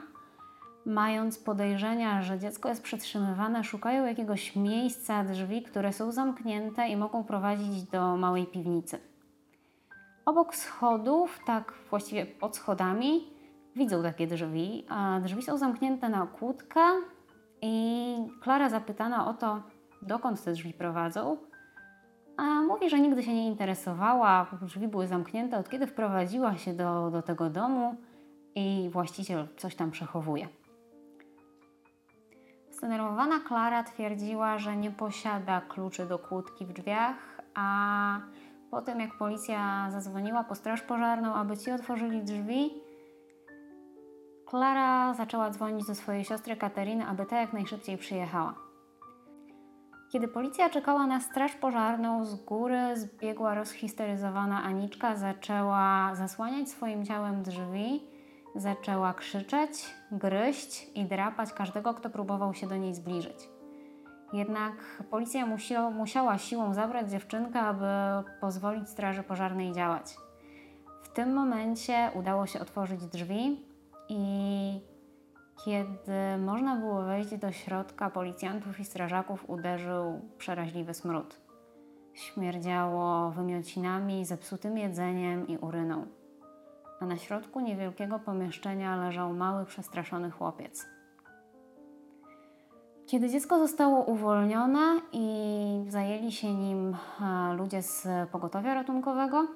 Mając 0.85 1.39
podejrzenia, 1.39 2.21
że 2.21 2.39
dziecko 2.39 2.69
jest 2.69 2.83
przetrzymywane, 2.83 3.63
szukają 3.63 4.05
jakiegoś 4.05 4.55
miejsca, 4.55 5.23
drzwi, 5.23 5.63
które 5.63 5.93
są 5.93 6.11
zamknięte 6.11 6.89
i 6.89 6.97
mogą 6.97 7.23
prowadzić 7.23 7.83
do 7.83 8.17
małej 8.17 8.45
piwnicy. 8.45 9.12
Obok 10.25 10.55
schodów, 10.55 11.39
tak 11.45 11.73
właściwie 11.89 12.25
pod 12.25 12.55
schodami, 12.55 13.27
widzą 13.75 14.03
takie 14.03 14.27
drzwi. 14.27 14.85
A 14.89 15.19
drzwi 15.19 15.41
są 15.43 15.57
zamknięte 15.57 16.09
na 16.09 16.27
kłódkę 16.27 16.79
i 17.61 18.15
Klara 18.41 18.69
zapytana 18.69 19.27
o 19.27 19.33
to, 19.33 19.63
dokąd 20.01 20.43
te 20.43 20.51
drzwi 20.51 20.73
prowadzą, 20.73 21.37
a 22.37 22.43
mówi, 22.43 22.89
że 22.89 22.99
nigdy 22.99 23.23
się 23.23 23.33
nie 23.33 23.47
interesowała, 23.47 24.47
drzwi 24.61 24.87
były 24.87 25.07
zamknięte 25.07 25.57
od 25.57 25.69
kiedy 25.69 25.87
wprowadziła 25.87 26.57
się 26.57 26.73
do, 26.73 27.09
do 27.11 27.21
tego 27.21 27.49
domu 27.49 27.95
i 28.55 28.89
właściciel 28.91 29.47
coś 29.57 29.75
tam 29.75 29.91
przechowuje. 29.91 30.47
Zdenerwowana 32.71 33.39
Klara 33.39 33.83
twierdziła, 33.83 34.57
że 34.57 34.77
nie 34.77 34.91
posiada 34.91 35.61
kluczy 35.61 36.05
do 36.05 36.19
kłódki 36.19 36.65
w 36.65 36.73
drzwiach, 36.73 37.41
a 37.55 38.19
Potem, 38.73 38.99
jak 38.99 39.17
policja 39.17 39.87
zadzwoniła 39.91 40.43
po 40.43 40.55
straż 40.55 40.81
pożarną, 40.81 41.33
aby 41.33 41.57
ci 41.57 41.71
otworzyli 41.71 42.23
drzwi, 42.23 42.71
Klara 44.45 45.13
zaczęła 45.13 45.49
dzwonić 45.49 45.87
do 45.87 45.95
swojej 45.95 46.25
siostry 46.25 46.55
Kateriny, 46.55 47.05
aby 47.07 47.25
ta 47.25 47.41
jak 47.41 47.53
najszybciej 47.53 47.97
przyjechała. 47.97 48.55
Kiedy 50.11 50.27
policja 50.27 50.69
czekała 50.69 51.07
na 51.07 51.19
straż 51.19 51.55
pożarną, 51.55 52.25
z 52.25 52.35
góry 52.35 52.97
zbiegła 52.97 53.55
rozhisteryzowana 53.55 54.63
Aniczka, 54.63 55.15
zaczęła 55.15 56.15
zasłaniać 56.15 56.69
swoim 56.69 57.05
ciałem 57.05 57.43
drzwi, 57.43 58.03
zaczęła 58.55 59.13
krzyczeć, 59.13 59.95
gryźć 60.11 60.87
i 60.95 61.05
drapać 61.05 61.53
każdego, 61.53 61.93
kto 61.93 62.09
próbował 62.09 62.53
się 62.53 62.67
do 62.67 62.77
niej 62.77 62.95
zbliżyć. 62.95 63.49
Jednak 64.33 64.73
policja 65.09 65.45
musiała, 65.45 65.89
musiała 65.89 66.37
siłą 66.37 66.73
zabrać 66.73 67.11
dziewczynkę, 67.11 67.59
aby 67.59 67.85
pozwolić 68.41 68.89
straży 68.89 69.23
pożarnej 69.23 69.73
działać. 69.73 70.17
W 71.03 71.09
tym 71.09 71.33
momencie 71.33 72.11
udało 72.13 72.47
się 72.47 72.59
otworzyć 72.59 73.05
drzwi 73.05 73.65
i 74.09 74.23
kiedy 75.65 76.37
można 76.39 76.75
było 76.75 77.03
wejść 77.03 77.37
do 77.37 77.51
środka, 77.51 78.09
policjantów 78.09 78.79
i 78.79 78.85
strażaków 78.85 79.49
uderzył 79.49 80.21
przeraźliwy 80.37 80.93
smród. 80.93 81.39
Śmierdziało 82.13 83.31
wymiocinami, 83.31 84.25
zepsutym 84.25 84.77
jedzeniem 84.77 85.47
i 85.47 85.57
uryną. 85.57 86.05
A 86.99 87.05
na 87.05 87.17
środku 87.17 87.59
niewielkiego 87.59 88.19
pomieszczenia 88.19 88.95
leżał 88.95 89.33
mały, 89.33 89.65
przestraszony 89.65 90.31
chłopiec. 90.31 90.92
Kiedy 93.07 93.29
dziecko 93.29 93.59
zostało 93.59 94.03
uwolnione 94.03 95.01
i 95.11 95.25
zajęli 95.89 96.31
się 96.31 96.53
nim 96.53 96.95
e, 97.21 97.53
ludzie 97.53 97.81
z 97.81 98.07
pogotowia 98.29 98.73
ratunkowego, 98.73 99.47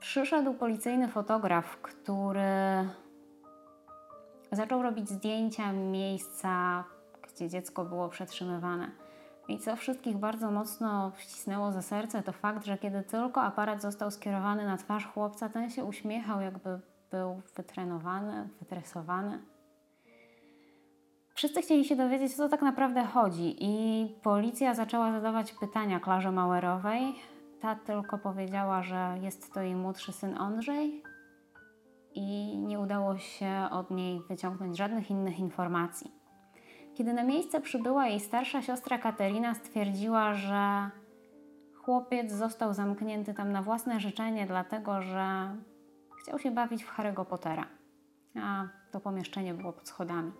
przyszedł 0.00 0.54
policyjny 0.54 1.08
fotograf, 1.08 1.76
który 1.82 2.88
zaczął 4.52 4.82
robić 4.82 5.08
zdjęcia 5.08 5.72
miejsca, 5.72 6.84
gdzie 7.22 7.48
dziecko 7.48 7.84
było 7.84 8.08
przetrzymywane. 8.08 8.90
I 9.48 9.58
co 9.58 9.76
wszystkich 9.76 10.16
bardzo 10.16 10.50
mocno 10.50 11.12
wcisnęło 11.16 11.72
za 11.72 11.82
serce, 11.82 12.22
to 12.22 12.32
fakt, 12.32 12.64
że 12.64 12.78
kiedy 12.78 13.02
tylko 13.02 13.42
aparat 13.42 13.82
został 13.82 14.10
skierowany 14.10 14.66
na 14.66 14.76
twarz 14.76 15.06
chłopca, 15.06 15.48
ten 15.48 15.70
się 15.70 15.84
uśmiechał, 15.84 16.40
jakby 16.40 16.80
był 17.10 17.42
wytrenowany, 17.56 18.48
wytresowany. 18.60 19.38
Wszyscy 21.38 21.62
chcieli 21.62 21.84
się 21.84 21.96
dowiedzieć, 21.96 22.32
o 22.32 22.36
co 22.36 22.48
tak 22.48 22.62
naprawdę 22.62 23.04
chodzi, 23.04 23.56
i 23.60 24.06
policja 24.22 24.74
zaczęła 24.74 25.12
zadawać 25.12 25.52
pytania 25.52 26.00
Klarze 26.00 26.32
Mauerowej. 26.32 27.14
Ta 27.60 27.74
tylko 27.74 28.18
powiedziała, 28.18 28.82
że 28.82 29.18
jest 29.22 29.54
to 29.54 29.62
jej 29.62 29.74
młodszy 29.74 30.12
syn 30.12 30.38
Andrzej, 30.38 31.02
i 32.14 32.58
nie 32.58 32.80
udało 32.80 33.18
się 33.18 33.68
od 33.70 33.90
niej 33.90 34.20
wyciągnąć 34.28 34.76
żadnych 34.76 35.10
innych 35.10 35.38
informacji. 35.38 36.12
Kiedy 36.94 37.12
na 37.12 37.24
miejsce 37.24 37.60
przybyła 37.60 38.06
jej 38.06 38.20
starsza 38.20 38.62
siostra 38.62 38.98
Katerina, 38.98 39.54
stwierdziła, 39.54 40.34
że 40.34 40.90
chłopiec 41.74 42.32
został 42.32 42.74
zamknięty 42.74 43.34
tam 43.34 43.52
na 43.52 43.62
własne 43.62 44.00
życzenie, 44.00 44.46
dlatego 44.46 45.02
że 45.02 45.56
chciał 46.22 46.38
się 46.38 46.50
bawić 46.50 46.84
w 46.84 46.96
Harry'ego 46.96 47.24
Pottera, 47.24 47.66
a 48.42 48.64
to 48.90 49.00
pomieszczenie 49.00 49.54
było 49.54 49.72
pod 49.72 49.88
schodami. 49.88 50.32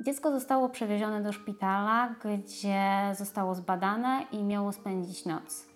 Dziecko 0.00 0.30
zostało 0.30 0.68
przewiezione 0.68 1.22
do 1.22 1.32
szpitala, 1.32 2.14
gdzie 2.24 2.90
zostało 3.14 3.54
zbadane 3.54 4.26
i 4.32 4.44
miało 4.44 4.72
spędzić 4.72 5.26
noc. 5.26 5.66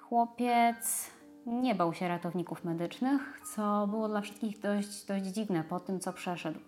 Chłopiec 0.00 1.10
nie 1.46 1.74
bał 1.74 1.94
się 1.94 2.08
ratowników 2.08 2.64
medycznych, 2.64 3.40
co 3.54 3.86
było 3.86 4.08
dla 4.08 4.20
wszystkich 4.20 4.60
dość, 4.60 5.04
dość 5.04 5.24
dziwne 5.24 5.64
po 5.64 5.80
tym, 5.80 6.00
co 6.00 6.12
przeszedł. 6.12 6.60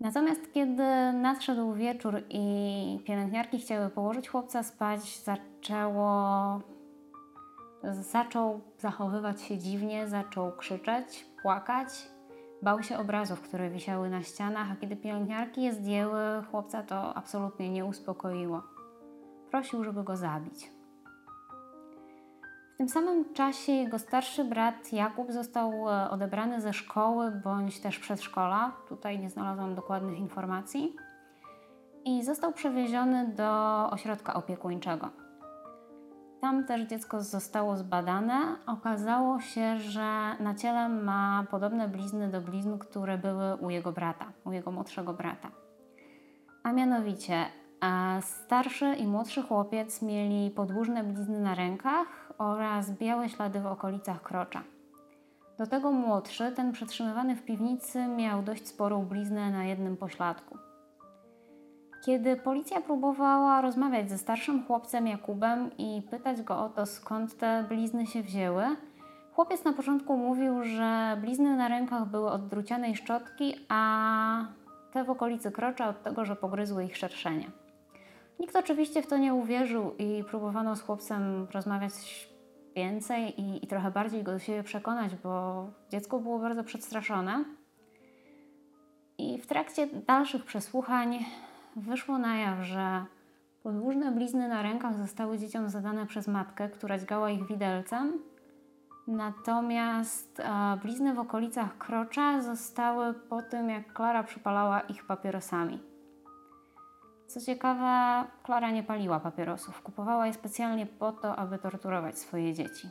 Natomiast 0.00 0.52
kiedy 0.54 1.12
nadszedł 1.12 1.72
wieczór 1.72 2.22
i 2.28 3.00
pielęgniarki 3.06 3.58
chciały 3.58 3.90
położyć 3.90 4.28
chłopca 4.28 4.62
spać, 4.62 5.20
zaczęło 5.24 6.60
zaczął 7.90 8.60
zachowywać 8.78 9.42
się 9.42 9.58
dziwnie, 9.58 10.08
zaczął 10.08 10.52
krzyczeć, 10.52 11.26
płakać. 11.42 11.88
Bał 12.62 12.82
się 12.82 12.98
obrazów, 12.98 13.40
które 13.40 13.70
wisiały 13.70 14.10
na 14.10 14.22
ścianach, 14.22 14.70
a 14.72 14.76
kiedy 14.76 14.96
pielęgniarki 14.96 15.62
je 15.62 15.72
zdjęły, 15.72 16.20
chłopca 16.50 16.82
to 16.82 17.16
absolutnie 17.16 17.70
nie 17.70 17.84
uspokoiło. 17.84 18.62
Prosił, 19.50 19.84
żeby 19.84 20.04
go 20.04 20.16
zabić. 20.16 20.70
W 22.74 22.76
tym 22.78 22.88
samym 22.88 23.34
czasie 23.34 23.72
jego 23.72 23.98
starszy 23.98 24.44
brat 24.44 24.92
Jakub 24.92 25.32
został 25.32 25.90
e, 25.90 26.10
odebrany 26.10 26.60
ze 26.60 26.72
szkoły 26.72 27.30
bądź 27.30 27.80
też 27.80 27.98
przedszkola. 27.98 28.72
Tutaj 28.88 29.18
nie 29.18 29.30
znalazłam 29.30 29.74
dokładnych 29.74 30.18
informacji. 30.18 30.96
I 32.04 32.24
został 32.24 32.52
przewieziony 32.52 33.28
do 33.28 33.50
ośrodka 33.90 34.34
opiekuńczego. 34.34 35.21
Tam 36.42 36.64
też 36.64 36.82
dziecko 36.82 37.22
zostało 37.22 37.76
zbadane. 37.76 38.56
Okazało 38.66 39.40
się, 39.40 39.78
że 39.78 40.36
na 40.40 40.54
ciele 40.54 40.88
ma 40.88 41.46
podobne 41.50 41.88
blizny 41.88 42.28
do 42.28 42.40
blizn, 42.40 42.78
które 42.78 43.18
były 43.18 43.56
u 43.56 43.70
jego 43.70 43.92
brata, 43.92 44.32
u 44.44 44.52
jego 44.52 44.70
młodszego 44.70 45.12
brata. 45.12 45.50
A 46.62 46.72
mianowicie 46.72 47.44
starszy 48.20 48.94
i 48.94 49.06
młodszy 49.06 49.42
chłopiec 49.42 50.02
mieli 50.02 50.50
podłużne 50.50 51.04
blizny 51.04 51.40
na 51.40 51.54
rękach 51.54 52.32
oraz 52.38 52.90
białe 52.90 53.28
ślady 53.28 53.60
w 53.60 53.66
okolicach 53.66 54.22
krocza. 54.22 54.62
Do 55.58 55.66
tego 55.66 55.92
młodszy, 55.92 56.52
ten 56.52 56.72
przetrzymywany 56.72 57.36
w 57.36 57.44
piwnicy, 57.44 58.06
miał 58.06 58.42
dość 58.42 58.68
sporą 58.68 59.04
bliznę 59.04 59.50
na 59.50 59.64
jednym 59.64 59.96
pośladku. 59.96 60.58
Kiedy 62.04 62.36
policja 62.36 62.80
próbowała 62.80 63.60
rozmawiać 63.60 64.10
ze 64.10 64.18
starszym 64.18 64.64
chłopcem 64.66 65.06
Jakubem 65.06 65.70
i 65.78 66.02
pytać 66.10 66.42
go 66.42 66.58
o 66.58 66.68
to, 66.68 66.86
skąd 66.86 67.36
te 67.36 67.64
blizny 67.68 68.06
się 68.06 68.22
wzięły, 68.22 68.64
chłopiec 69.32 69.64
na 69.64 69.72
początku 69.72 70.16
mówił, 70.16 70.64
że 70.64 71.18
blizny 71.20 71.56
na 71.56 71.68
rękach 71.68 72.06
były 72.08 72.30
od 72.30 72.48
drucianej 72.48 72.96
szczotki, 72.96 73.54
a 73.68 74.44
te 74.92 75.04
w 75.04 75.10
okolicy 75.10 75.50
krocza 75.50 75.88
od 75.88 76.02
tego, 76.02 76.24
że 76.24 76.36
pogryzły 76.36 76.84
ich 76.84 76.96
szerszenie. 76.96 77.50
Nikt 78.40 78.56
oczywiście 78.56 79.02
w 79.02 79.06
to 79.06 79.16
nie 79.16 79.34
uwierzył 79.34 79.94
i 79.98 80.24
próbowano 80.24 80.76
z 80.76 80.82
chłopcem 80.82 81.46
rozmawiać 81.54 82.28
więcej 82.76 83.40
i, 83.40 83.64
i 83.64 83.66
trochę 83.66 83.90
bardziej 83.90 84.22
go 84.22 84.32
do 84.32 84.38
siebie 84.38 84.62
przekonać, 84.62 85.14
bo 85.14 85.66
dziecko 85.90 86.18
było 86.18 86.38
bardzo 86.38 86.64
przestraszone. 86.64 87.44
I 89.18 89.38
w 89.38 89.46
trakcie 89.46 89.86
dalszych 89.86 90.44
przesłuchań 90.44 91.24
wyszło 91.76 92.18
na 92.18 92.36
jaw, 92.36 92.58
że 92.62 93.04
podłużne 93.62 94.12
blizny 94.12 94.48
na 94.48 94.62
rękach 94.62 94.98
zostały 94.98 95.38
dzieciom 95.38 95.68
zadane 95.68 96.06
przez 96.06 96.28
matkę, 96.28 96.68
która 96.68 96.98
dźgała 96.98 97.30
ich 97.30 97.46
widelcem, 97.46 98.12
natomiast 99.06 100.40
e, 100.40 100.76
blizny 100.82 101.14
w 101.14 101.18
okolicach 101.18 101.78
krocza 101.78 102.42
zostały 102.42 103.14
po 103.14 103.42
tym, 103.42 103.70
jak 103.70 103.92
Klara 103.92 104.22
przypalała 104.22 104.80
ich 104.80 105.06
papierosami. 105.06 105.78
Co 107.26 107.40
ciekawe, 107.40 108.24
Klara 108.42 108.70
nie 108.70 108.82
paliła 108.82 109.20
papierosów, 109.20 109.82
kupowała 109.82 110.26
je 110.26 110.32
specjalnie 110.32 110.86
po 110.86 111.12
to, 111.12 111.36
aby 111.36 111.58
torturować 111.58 112.18
swoje 112.18 112.54
dzieci. 112.54 112.88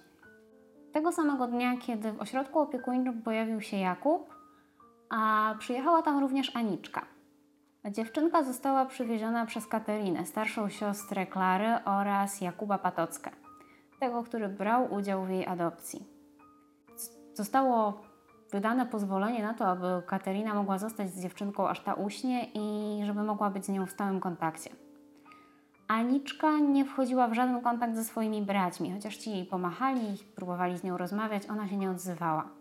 Tego 0.91 1.11
samego 1.11 1.47
dnia, 1.47 1.77
kiedy 1.77 2.11
w 2.11 2.21
ośrodku 2.21 2.59
opiekuńczym 2.59 3.21
pojawił 3.21 3.61
się 3.61 3.77
Jakub, 3.77 4.35
a 5.09 5.55
przyjechała 5.59 6.01
tam 6.01 6.19
również 6.19 6.55
Aniczka. 6.55 7.05
Dziewczynka 7.89 8.43
została 8.43 8.85
przywieziona 8.85 9.45
przez 9.45 9.67
Katerinę, 9.67 10.25
starszą 10.25 10.69
siostrę 10.69 11.27
Klary 11.27 11.83
oraz 11.85 12.41
Jakuba 12.41 12.77
Patockę, 12.77 13.31
tego, 13.99 14.23
który 14.23 14.49
brał 14.49 14.93
udział 14.93 15.25
w 15.25 15.29
jej 15.29 15.47
adopcji. 15.47 16.05
Zostało 17.33 18.01
wydane 18.51 18.85
pozwolenie 18.85 19.43
na 19.43 19.53
to, 19.53 19.67
aby 19.67 20.01
Katerina 20.07 20.53
mogła 20.53 20.77
zostać 20.77 21.09
z 21.09 21.21
dziewczynką 21.21 21.69
aż 21.69 21.79
ta 21.79 21.93
uśnie 21.93 22.47
i 22.53 23.05
żeby 23.05 23.23
mogła 23.23 23.49
być 23.49 23.65
z 23.65 23.69
nią 23.69 23.85
w 23.85 23.91
stałym 23.91 24.19
kontakcie. 24.19 24.69
Aniczka 25.87 26.59
nie 26.59 26.85
wchodziła 26.85 27.27
w 27.27 27.33
żaden 27.33 27.61
kontakt 27.61 27.95
ze 27.95 28.03
swoimi 28.03 28.41
braćmi, 28.41 28.93
chociaż 28.93 29.17
ci 29.17 29.31
jej 29.31 29.45
pomachali, 29.45 30.17
próbowali 30.35 30.77
z 30.77 30.83
nią 30.83 30.97
rozmawiać, 30.97 31.49
ona 31.49 31.67
się 31.67 31.77
nie 31.77 31.91
odzywała. 31.91 32.60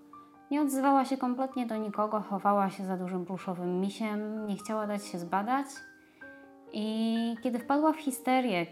Nie 0.50 0.62
odzywała 0.62 1.04
się 1.04 1.16
kompletnie 1.16 1.66
do 1.66 1.76
nikogo, 1.76 2.20
chowała 2.20 2.70
się 2.70 2.84
za 2.84 2.96
dużym 2.96 3.26
pluszowym 3.26 3.80
misiem, 3.80 4.46
nie 4.46 4.56
chciała 4.56 4.86
dać 4.86 5.06
się 5.06 5.18
zbadać. 5.18 5.66
I 6.72 7.36
kiedy 7.42 7.58
wpadła 7.58 7.92
w 7.92 7.96
histerię, 7.96 8.66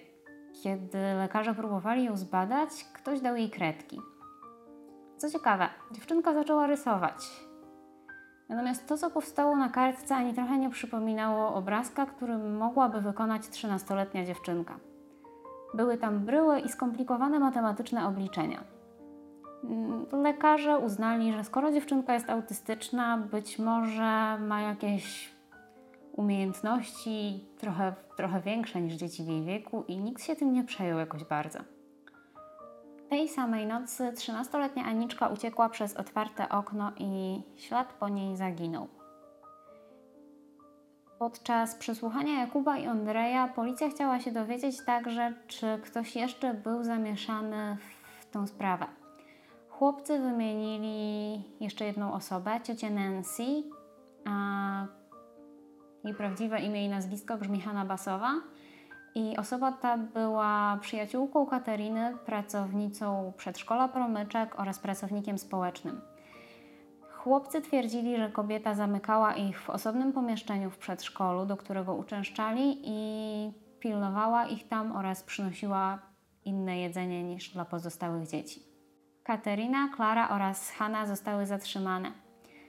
kiedy 0.62 0.98
lekarze 0.98 1.54
próbowali 1.54 2.04
ją 2.04 2.16
zbadać, 2.16 2.70
ktoś 2.92 3.20
dał 3.20 3.36
jej 3.36 3.50
kredki. 3.50 4.00
Co 5.16 5.30
ciekawe, 5.30 5.68
dziewczynka 5.92 6.34
zaczęła 6.34 6.66
rysować. 6.66 7.48
Natomiast 8.48 8.88
to, 8.88 8.96
co 8.96 9.10
powstało 9.10 9.56
na 9.56 9.68
kartce, 9.68 10.16
ani 10.16 10.34
trochę 10.34 10.58
nie 10.58 10.70
przypominało 10.70 11.54
obrazka, 11.54 12.06
który 12.06 12.38
mogłaby 12.38 13.00
wykonać 13.00 13.42
13-letnia 13.42 14.24
dziewczynka. 14.24 14.78
Były 15.74 15.98
tam 15.98 16.18
bryły 16.18 16.60
i 16.60 16.68
skomplikowane 16.68 17.38
matematyczne 17.38 18.06
obliczenia. 18.06 18.77
Mm, 19.64 20.06
lekarze 20.12 20.78
uznali, 20.78 21.32
że 21.32 21.44
skoro 21.44 21.72
dziewczynka 21.72 22.14
jest 22.14 22.30
autystyczna, 22.30 23.18
być 23.18 23.58
może 23.58 24.38
ma 24.38 24.60
jakieś 24.60 25.30
umiejętności 26.12 27.44
trochę, 27.58 27.94
trochę 28.16 28.40
większe 28.40 28.80
niż 28.80 28.94
dzieci 28.94 29.24
w 29.24 29.28
jej 29.28 29.44
wieku 29.44 29.84
i 29.88 29.98
nikt 29.98 30.22
się 30.22 30.36
tym 30.36 30.52
nie 30.52 30.64
przejął 30.64 30.98
jakoś 30.98 31.24
bardzo. 31.24 31.58
Tej 33.08 33.28
samej 33.28 33.66
nocy 33.66 34.12
13-letnia 34.12 34.84
Aniczka 34.84 35.28
uciekła 35.28 35.68
przez 35.68 35.96
otwarte 35.96 36.48
okno 36.48 36.92
i 36.96 37.42
ślad 37.56 37.92
po 37.92 38.08
niej 38.08 38.36
zaginął. 38.36 38.88
Podczas 41.18 41.74
przesłuchania 41.74 42.40
Jakuba 42.40 42.78
i 42.78 42.86
Andreja 42.86 43.48
policja 43.48 43.90
chciała 43.90 44.20
się 44.20 44.32
dowiedzieć 44.32 44.84
także, 44.84 45.34
czy 45.46 45.78
ktoś 45.84 46.16
jeszcze 46.16 46.54
był 46.54 46.84
zamieszany 46.84 47.76
w 48.20 48.26
tę 48.26 48.46
sprawę. 48.46 48.97
Chłopcy 49.78 50.18
wymienili 50.18 51.42
jeszcze 51.60 51.84
jedną 51.84 52.12
osobę, 52.12 52.60
ciocię 52.64 52.90
Nancy, 52.90 53.42
a 54.24 54.86
jej 56.04 56.14
prawdziwe 56.14 56.60
imię 56.60 56.84
i 56.84 56.88
nazwisko 56.88 57.36
brzmi 57.36 57.60
Hanna 57.60 57.84
Basowa. 57.84 58.30
I 59.14 59.36
osoba 59.36 59.72
ta 59.72 59.98
była 59.98 60.78
przyjaciółką 60.80 61.46
Kateriny, 61.46 62.16
pracownicą 62.26 63.32
przedszkola 63.36 63.88
Promyczek 63.88 64.60
oraz 64.60 64.78
pracownikiem 64.78 65.38
społecznym. 65.38 66.00
Chłopcy 67.10 67.60
twierdzili, 67.60 68.16
że 68.16 68.30
kobieta 68.30 68.74
zamykała 68.74 69.34
ich 69.34 69.60
w 69.60 69.70
osobnym 69.70 70.12
pomieszczeniu 70.12 70.70
w 70.70 70.78
przedszkolu, 70.78 71.46
do 71.46 71.56
którego 71.56 71.94
uczęszczali 71.94 72.78
i 72.84 73.52
pilnowała 73.80 74.46
ich 74.46 74.68
tam 74.68 74.96
oraz 74.96 75.22
przynosiła 75.22 75.98
inne 76.44 76.78
jedzenie 76.78 77.24
niż 77.24 77.50
dla 77.50 77.64
pozostałych 77.64 78.28
dzieci. 78.28 78.67
Katerina, 79.28 79.88
Klara 79.88 80.28
oraz 80.28 80.70
Hanna 80.70 81.06
zostały 81.06 81.46
zatrzymane. 81.46 82.12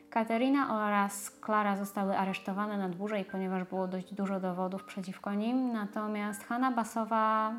Katerina 0.09 0.85
oraz 0.85 1.29
Klara 1.29 1.75
zostały 1.75 2.17
aresztowane 2.17 2.77
na 2.77 2.89
dłużej, 2.89 3.25
ponieważ 3.25 3.63
było 3.63 3.87
dość 3.87 4.13
dużo 4.13 4.39
dowodów 4.39 4.83
przeciwko 4.83 5.33
nim, 5.33 5.73
natomiast 5.73 6.43
Hanna 6.43 6.71
Basowa 6.71 7.53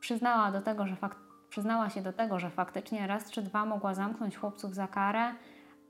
przyznała, 0.00 0.52
do 0.52 0.62
tego, 0.62 0.86
że 0.86 0.96
fakt, 0.96 1.18
przyznała 1.48 1.90
się 1.90 2.02
do 2.02 2.12
tego, 2.12 2.38
że 2.38 2.50
faktycznie 2.50 3.06
raz 3.06 3.30
czy 3.30 3.42
dwa 3.42 3.64
mogła 3.64 3.94
zamknąć 3.94 4.36
chłopców 4.36 4.74
za 4.74 4.88
karę, 4.88 5.32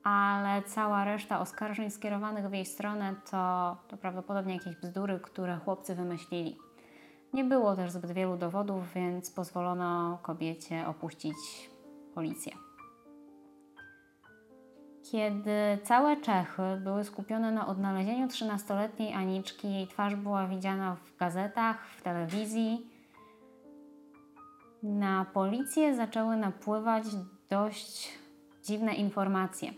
ale 0.05 0.63
cała 0.63 1.05
reszta 1.05 1.41
oskarżeń 1.41 1.91
skierowanych 1.91 2.49
w 2.49 2.53
jej 2.53 2.67
stronę 2.67 3.15
to, 3.31 3.77
to 3.89 3.97
prawdopodobnie 3.97 4.55
jakieś 4.55 4.77
bzdury, 4.77 5.21
które 5.21 5.57
chłopcy 5.57 5.95
wymyślili. 5.95 6.57
Nie 7.33 7.45
było 7.45 7.77
też 7.77 7.91
zbyt 7.91 8.13
wielu 8.13 8.37
dowodów, 8.37 8.93
więc 8.93 9.31
pozwolono 9.31 10.19
kobiecie 10.23 10.87
opuścić 10.87 11.37
policję. 12.17 12.53
Kiedy 15.11 15.79
całe 15.85 16.17
Czechy 16.17 16.63
były 16.85 17.05
skupione 17.05 17.53
na 17.53 17.67
odnalezieniu 17.67 18.27
13-letniej 18.27 19.13
Aniczki, 19.15 19.73
jej 19.73 19.87
twarz 19.87 20.15
była 20.15 20.47
widziana 20.47 20.97
w 20.97 21.17
gazetach, 21.17 21.89
w 21.89 22.03
telewizji, 22.03 22.91
na 24.83 25.25
policję 25.25 25.97
zaczęły 25.97 26.37
napływać 26.37 27.05
dość 27.51 28.19
dziwne 28.65 28.95
informacje. 28.95 29.73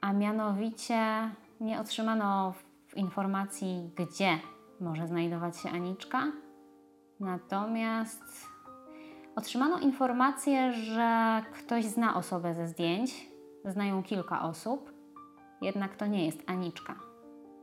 A 0.00 0.12
mianowicie 0.12 1.30
nie 1.60 1.80
otrzymano 1.80 2.54
informacji, 2.96 3.90
gdzie 3.96 4.38
może 4.80 5.06
znajdować 5.06 5.60
się 5.60 5.68
Aniczka, 5.68 6.32
natomiast 7.20 8.49
otrzymano 9.36 9.78
informację, 9.78 10.72
że 10.72 11.42
ktoś 11.52 11.84
zna 11.84 12.16
osobę 12.16 12.54
ze 12.54 12.68
zdjęć, 12.68 13.30
znają 13.64 14.02
kilka 14.02 14.42
osób, 14.42 14.92
jednak 15.62 15.96
to 15.96 16.06
nie 16.06 16.26
jest 16.26 16.42
Aniczka 16.46 16.94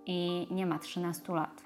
i 0.06 0.48
nie 0.52 0.66
ma 0.66 0.80
13 0.80 1.34
lat. 1.34 1.64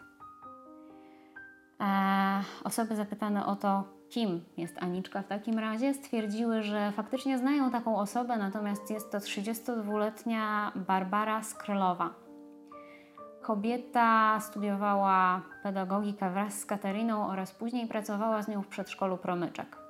E, 1.82 2.44
osoby 2.64 2.96
zapytane 2.96 3.46
o 3.46 3.56
to, 3.56 3.84
kim 4.10 4.46
jest 4.58 4.84
Aniczka 4.84 5.22
w 5.22 5.28
takim 5.28 5.60
razie, 5.60 5.94
stwierdziły, 5.94 6.64
że 6.64 6.92
faktycznie 6.92 7.38
znają 7.38 7.72
taką 7.72 7.98
osobę, 7.98 8.38
natomiast 8.38 8.90
jest 8.90 9.12
to 9.12 9.18
32-letnia 9.18 10.72
Barbara 10.76 11.44
Skrylowa. 11.44 12.10
Kobieta 13.42 14.40
studiowała 14.40 15.42
pedagogikę 15.64 16.30
wraz 16.30 16.60
z 16.60 16.66
Kateriną 16.66 17.28
oraz 17.28 17.52
później 17.52 17.88
pracowała 17.88 18.42
z 18.42 18.48
nią 18.48 18.62
w 18.62 18.68
przedszkolu 18.68 19.18
Promyczek. 19.18 19.81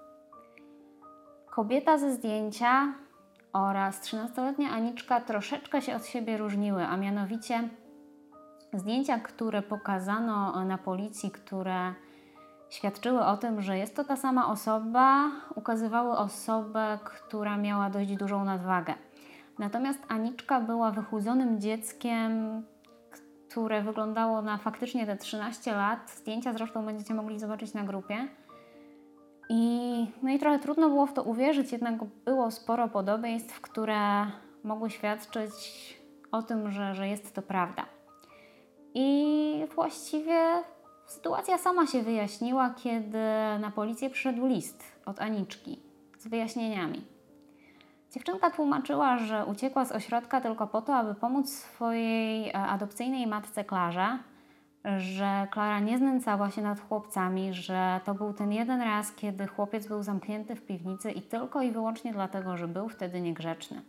Kobieta 1.52 1.98
ze 1.98 2.14
zdjęcia 2.14 2.94
oraz 3.54 4.02
13-letnia 4.02 4.70
Aniczka 4.70 5.22
troszeczkę 5.22 5.82
się 5.82 5.96
od 5.96 6.06
siebie 6.06 6.38
różniły, 6.38 6.86
a 6.86 6.98
mianowicie 6.98 7.70
zdjęcia, 8.74 9.20
które 9.20 9.62
pokazano 9.62 10.66
na 10.66 10.78
policji, 10.78 11.32
które 11.32 11.94
świadczyły 12.70 13.26
o 13.26 13.38
tym, 13.38 13.62
że 13.62 13.78
jest 13.78 13.96
to 13.96 14.04
ta 14.04 14.16
sama 14.16 14.48
osoba, 14.48 15.32
ukazywały 15.56 16.12
osobę, 16.12 17.00
która 17.04 17.58
miała 17.58 17.90
dość 17.90 18.16
dużą 18.16 18.46
nadwagę. 18.46 18.94
Natomiast 19.60 20.00
Aniczka 20.08 20.62
była 20.62 20.92
wychudzonym 20.92 21.60
dzieckiem, 21.60 22.64
które 23.50 23.82
wyglądało 23.82 24.42
na 24.42 24.58
faktycznie 24.58 25.06
te 25.06 25.18
13 25.18 25.76
lat. 25.76 26.12
Zdjęcia 26.12 26.54
zresztą 26.54 26.86
będziecie 26.86 27.14
mogli 27.14 27.40
zobaczyć 27.40 27.74
na 27.74 27.84
grupie. 27.84 28.28
I, 29.50 30.08
no 30.24 30.30
i 30.30 30.40
trochę 30.40 30.60
trudno 30.60 30.90
było 30.90 31.06
w 31.06 31.14
to 31.14 31.24
uwierzyć, 31.24 31.72
jednak 31.72 32.04
było 32.26 32.52
sporo 32.52 32.88
podobieństw, 32.88 33.62
które 33.62 34.26
mogły 34.64 34.90
świadczyć 34.90 35.52
o 36.32 36.42
tym, 36.42 36.72
że, 36.72 36.96
że 36.96 37.08
jest 37.08 37.36
to 37.36 37.42
prawda. 37.42 37.86
I 38.94 39.66
właściwie 39.76 40.64
sytuacja 41.06 41.58
sama 41.58 41.88
się 41.88 42.02
wyjaśniła, 42.02 42.70
kiedy 42.84 43.18
na 43.60 43.72
policję 43.76 44.10
przyszedł 44.10 44.48
list 44.48 44.84
od 45.06 45.22
Aniczki 45.22 45.80
z 46.20 46.28
wyjaśnieniami. 46.28 47.06
Dziewczynka 48.12 48.52
tłumaczyła, 48.52 49.18
że 49.18 49.46
uciekła 49.46 49.86
z 49.86 49.92
ośrodka 49.92 50.42
tylko 50.42 50.68
po 50.68 50.82
to, 50.82 50.96
aby 50.96 51.16
pomóc 51.16 51.50
swojej 51.50 52.50
e, 52.50 52.54
adopcyjnej 52.54 53.28
matce 53.28 53.64
Klarze, 53.64 54.20
że 54.98 55.48
Klara 55.52 55.80
nie 55.80 55.98
znęcała 55.98 56.52
się 56.52 56.62
nad 56.62 56.80
chłopcami, 56.80 57.54
że 57.54 58.00
to 58.06 58.14
był 58.14 58.34
ten 58.34 58.52
jeden 58.52 58.82
raz, 58.82 59.12
kiedy 59.12 59.48
chłopiec 59.48 59.88
był 59.88 60.04
zamknięty 60.04 60.56
w 60.56 60.66
piwnicy 60.66 61.12
i 61.12 61.22
tylko 61.22 61.62
i 61.62 61.72
wyłącznie 61.72 62.14
dlatego, 62.14 62.58
że 62.58 62.68
był 62.68 62.90
wtedy 62.90 63.22
niegrzeczny. 63.22 63.82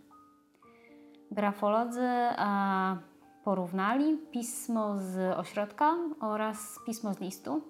Grafolodzy 1.31 2.09
a, 2.37 2.97
porównali 3.45 4.19
pismo 4.31 4.99
z 4.99 5.39
ośrodka 5.39 5.95
oraz 6.21 6.79
pismo 6.87 7.15
z 7.15 7.21
listu. 7.21 7.63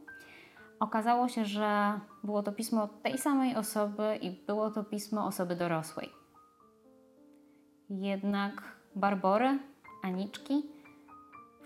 Okazało 0.80 1.28
się, 1.28 1.44
że 1.44 2.00
było 2.24 2.42
to 2.42 2.52
pismo 2.52 2.88
tej 3.02 3.18
samej 3.18 3.56
osoby 3.56 4.18
i 4.22 4.30
było 4.30 4.70
to 4.70 4.84
pismo 4.84 5.26
osoby 5.26 5.56
dorosłej. 5.56 6.08
Jednak 7.90 8.62
Barbory, 8.94 9.58
Aniczki 10.02 10.71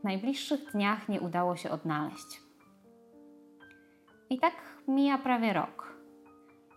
najbliższych 0.07 0.73
dniach 0.73 1.09
nie 1.09 1.21
udało 1.21 1.57
się 1.57 1.71
odnaleźć. 1.71 2.41
I 4.31 4.39
tak 4.39 4.55
mija 4.89 5.19
prawie 5.19 5.53
rok. 5.53 5.97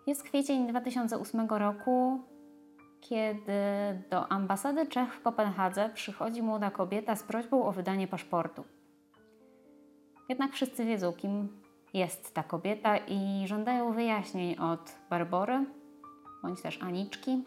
Jest 0.07 0.23
kwiecień 0.23 0.67
2008 0.67 1.47
roku, 1.49 2.23
kiedy 3.01 3.53
do 4.09 4.31
ambasady 4.31 4.85
Czech 4.85 5.13
w 5.13 5.21
Kopenhadze 5.21 5.89
przychodzi 5.93 6.41
młoda 6.41 6.71
kobieta 6.71 7.15
z 7.15 7.23
prośbą 7.23 7.65
o 7.65 7.71
wydanie 7.71 8.07
paszportu. 8.07 8.63
Jednak 10.29 10.53
wszyscy 10.53 10.85
wiedzą, 10.85 11.13
kim 11.13 11.61
jest 11.93 12.33
ta 12.33 12.43
kobieta 12.43 12.97
i 12.97 13.47
żądają 13.47 13.93
wyjaśnień 13.93 14.57
od 14.57 14.95
Barbory 15.09 15.65
bądź 16.41 16.61
też 16.61 16.83
Aniczki. 16.83 17.43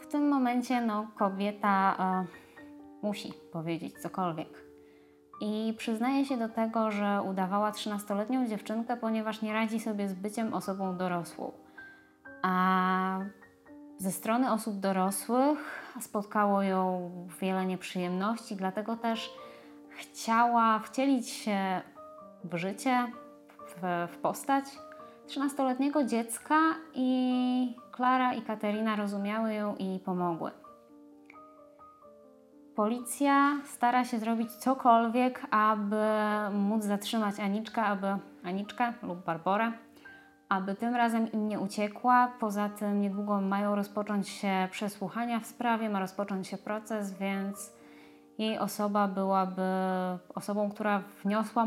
W 0.00 0.06
tym 0.06 0.28
momencie 0.28 0.80
no, 0.80 1.06
kobieta 1.18 1.96
e, 1.98 2.43
musi 3.04 3.32
powiedzieć 3.52 4.02
cokolwiek. 4.02 4.64
I 5.40 5.74
przyznaje 5.78 6.24
się 6.24 6.36
do 6.36 6.48
tego, 6.48 6.90
że 6.90 7.22
udawała 7.30 7.70
13-letnią 7.70 8.48
dziewczynkę, 8.48 8.96
ponieważ 8.96 9.42
nie 9.42 9.52
radzi 9.52 9.80
sobie 9.80 10.08
z 10.08 10.14
byciem 10.14 10.54
osobą 10.54 10.96
dorosłą. 10.96 11.52
A 12.42 13.18
ze 13.98 14.12
strony 14.12 14.52
osób 14.52 14.80
dorosłych 14.80 15.58
spotkało 16.00 16.62
ją 16.62 17.10
wiele 17.40 17.66
nieprzyjemności, 17.66 18.56
dlatego 18.56 18.96
też 18.96 19.30
chciała 19.90 20.78
wcielić 20.78 21.28
się 21.28 21.80
w 22.44 22.56
życie, 22.56 23.06
w, 23.66 24.08
w 24.12 24.18
postać 24.18 24.64
13-letniego 25.26 26.04
dziecka 26.04 26.60
i 26.94 27.76
Klara 27.92 28.34
i 28.34 28.42
Katerina 28.42 28.96
rozumiały 28.96 29.54
ją 29.54 29.76
i 29.76 29.98
pomogły. 29.98 30.63
Policja 32.76 33.60
stara 33.64 34.04
się 34.04 34.18
zrobić 34.18 34.52
cokolwiek, 34.52 35.46
aby 35.50 35.96
móc 36.52 36.84
zatrzymać 36.84 37.40
Aniczkę, 37.40 37.82
aby 37.82 38.06
Aniczkę 38.44 38.92
lub 39.02 39.24
Barborę, 39.24 39.72
aby 40.48 40.74
tym 40.74 40.94
razem 40.94 41.32
im 41.32 41.48
nie 41.48 41.60
uciekła. 41.60 42.32
Poza 42.40 42.68
tym 42.68 43.00
niedługo 43.00 43.40
mają 43.40 43.74
rozpocząć 43.74 44.28
się 44.28 44.68
przesłuchania 44.70 45.40
w 45.40 45.46
sprawie, 45.46 45.90
ma 45.90 46.00
rozpocząć 46.00 46.48
się 46.48 46.58
proces, 46.58 47.12
więc 47.12 47.72
jej 48.38 48.58
osoba 48.58 49.08
byłaby 49.08 49.62
osobą, 50.34 50.70
która 50.70 51.02
wniosła 51.24 51.66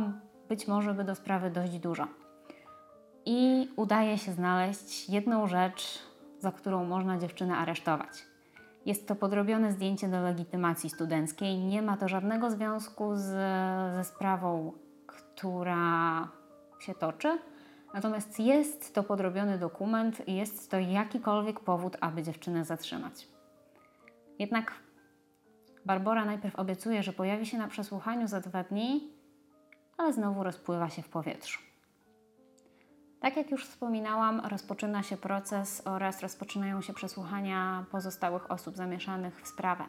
być 0.50 0.68
może 0.68 0.94
by 0.94 1.04
do 1.04 1.16
sprawy 1.16 1.50
dość 1.50 1.80
dużo. 1.80 2.08
I 3.26 3.70
udaje 3.76 4.18
się 4.18 4.32
znaleźć 4.32 5.10
jedną 5.10 5.48
rzecz, 5.48 6.00
za 6.40 6.52
którą 6.52 6.86
można 6.86 7.18
dziewczynę 7.18 7.58
aresztować. 7.58 8.37
Jest 8.88 9.08
to 9.08 9.16
podrobione 9.16 9.72
zdjęcie 9.72 10.08
do 10.08 10.22
legitymacji 10.22 10.90
studenckiej. 10.90 11.58
Nie 11.58 11.82
ma 11.82 11.98
to 11.98 12.08
żadnego 12.08 12.52
związku 12.52 13.16
z, 13.16 13.26
ze 13.96 14.04
sprawą, 14.04 14.74
która 15.08 16.28
się 16.80 16.96
toczy. 16.96 17.40
Natomiast 17.94 18.40
jest 18.40 18.94
to 18.96 19.04
podrobiony 19.04 19.58
dokument 19.58 20.28
i 20.28 20.36
jest 20.36 20.72
to 20.72 20.80
jakikolwiek 20.80 21.60
powód, 21.60 21.98
aby 22.02 22.24
dziewczynę 22.24 22.66
zatrzymać. 22.66 23.28
Jednak 24.40 24.72
Barbara 25.86 26.26
najpierw 26.26 26.56
obiecuje, 26.56 27.04
że 27.04 27.14
pojawi 27.14 27.46
się 27.46 27.58
na 27.58 27.68
przesłuchaniu 27.68 28.28
za 28.28 28.42
dwa 28.42 28.64
dni, 28.64 29.12
ale 29.98 30.14
znowu 30.14 30.44
rozpływa 30.44 30.90
się 30.90 31.02
w 31.02 31.10
powietrzu. 31.10 31.67
Tak 33.20 33.38
jak 33.38 33.52
już 33.52 33.66
wspominałam, 33.66 34.40
rozpoczyna 34.40 35.04
się 35.04 35.18
proces 35.18 35.82
oraz 35.86 36.22
rozpoczynają 36.22 36.82
się 36.82 36.94
przesłuchania 36.94 37.86
pozostałych 37.92 38.52
osób 38.52 38.76
zamieszanych 38.76 39.42
w 39.42 39.48
sprawę. 39.48 39.84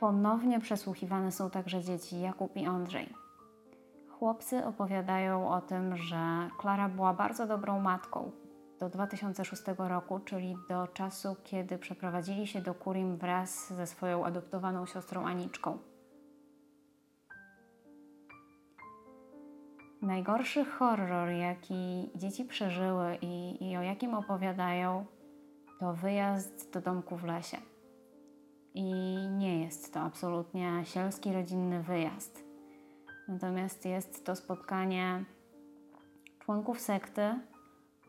Ponownie 0.00 0.60
przesłuchiwane 0.60 1.32
są 1.32 1.50
także 1.50 1.82
dzieci 1.82 2.20
Jakub 2.20 2.56
i 2.56 2.66
Andrzej. 2.66 3.14
Chłopcy 4.08 4.64
opowiadają 4.64 5.50
o 5.50 5.60
tym, 5.60 5.96
że 5.96 6.48
Klara 6.58 6.88
była 6.88 7.14
bardzo 7.14 7.46
dobrą 7.46 7.80
matką 7.80 8.30
do 8.80 8.88
2006 8.88 9.62
roku, 9.78 10.20
czyli 10.20 10.56
do 10.68 10.86
czasu, 10.86 11.36
kiedy 11.44 11.78
przeprowadzili 11.78 12.46
się 12.46 12.60
do 12.60 12.74
Kurim 12.74 13.16
wraz 13.16 13.72
ze 13.72 13.86
swoją 13.86 14.24
adoptowaną 14.24 14.86
siostrą 14.86 15.26
Aniczką. 15.26 15.78
Najgorszy 20.02 20.64
horror, 20.64 21.28
jaki 21.28 22.10
dzieci 22.14 22.44
przeżyły 22.44 23.18
i, 23.22 23.64
i 23.70 23.76
o 23.76 23.82
jakim 23.82 24.14
opowiadają, 24.14 25.06
to 25.80 25.94
wyjazd 25.94 26.72
do 26.72 26.80
domku 26.80 27.16
w 27.16 27.24
lesie. 27.24 27.56
I 28.74 28.92
nie 29.30 29.62
jest 29.62 29.94
to 29.94 30.00
absolutnie 30.00 30.82
sielski 30.84 31.32
rodzinny 31.32 31.82
wyjazd. 31.82 32.44
Natomiast 33.28 33.84
jest 33.84 34.26
to 34.26 34.36
spotkanie 34.36 35.24
członków 36.38 36.80
sekty 36.80 37.34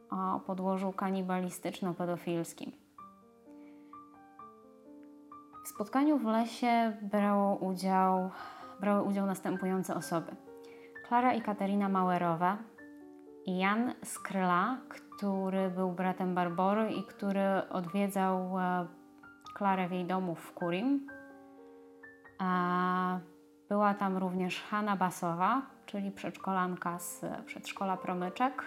o 0.09 0.39
podłożu 0.39 0.89
kanibalistyczno-pedofilskim. 0.89 2.71
W 5.65 5.67
spotkaniu 5.67 6.17
w 6.17 6.25
lesie 6.25 6.97
brało 7.01 7.55
udział, 7.55 8.29
brały 8.79 9.03
udział 9.03 9.25
następujące 9.25 9.95
osoby– 9.95 10.35
Klara 11.07 11.33
i 11.33 11.41
Katerina 11.41 11.89
Mauerowe, 11.89 12.57
Jan 13.45 13.93
Skryla, 14.03 14.77
który 14.89 15.69
był 15.69 15.91
bratem 15.91 16.35
Barbory 16.35 16.91
i 16.91 17.03
który 17.03 17.69
odwiedzał 17.69 18.59
e, 18.59 18.87
Klarę 19.53 19.87
w 19.87 19.91
jej 19.91 20.05
domu 20.05 20.35
w 20.35 20.53
Kurim. 20.53 21.07
Była 23.69 23.93
tam 23.93 24.17
również 24.17 24.63
Hanna 24.63 24.95
Basowa, 24.95 25.61
czyli 25.85 26.11
przedszkolanka 26.11 26.99
z 26.99 27.25
przedszkola 27.45 27.97
Promyczek, 27.97 28.63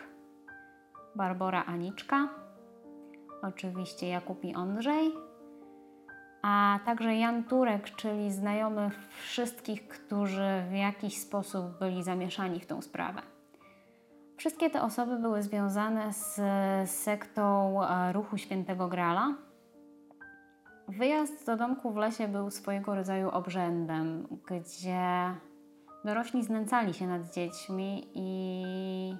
Barbora 1.16 1.64
Aniczka, 1.64 2.28
oczywiście 3.42 4.08
Jakub 4.08 4.44
i 4.44 4.54
Andrzej, 4.54 5.12
a 6.42 6.78
także 6.84 7.16
Jan 7.16 7.44
Turek, 7.44 7.96
czyli 7.96 8.32
znajomy 8.32 8.90
wszystkich, 9.22 9.88
którzy 9.88 10.62
w 10.70 10.74
jakiś 10.74 11.20
sposób 11.20 11.78
byli 11.78 12.02
zamieszani 12.02 12.60
w 12.60 12.66
tą 12.66 12.82
sprawę. 12.82 13.22
Wszystkie 14.36 14.70
te 14.70 14.82
osoby 14.82 15.18
były 15.18 15.42
związane 15.42 16.12
z 16.12 16.40
sektą 16.90 17.76
e, 17.84 18.12
ruchu 18.12 18.38
Świętego 18.38 18.88
Grala. 18.88 19.34
Wyjazd 20.88 21.46
do 21.46 21.56
domku 21.56 21.92
w 21.92 21.96
lesie 21.96 22.28
był 22.28 22.50
swojego 22.50 22.94
rodzaju 22.94 23.28
obrzędem, 23.28 24.26
gdzie 24.46 25.34
dorośli 26.04 26.44
znęcali 26.44 26.94
się 26.94 27.06
nad 27.06 27.34
dziećmi 27.34 28.10
i, 28.14 29.14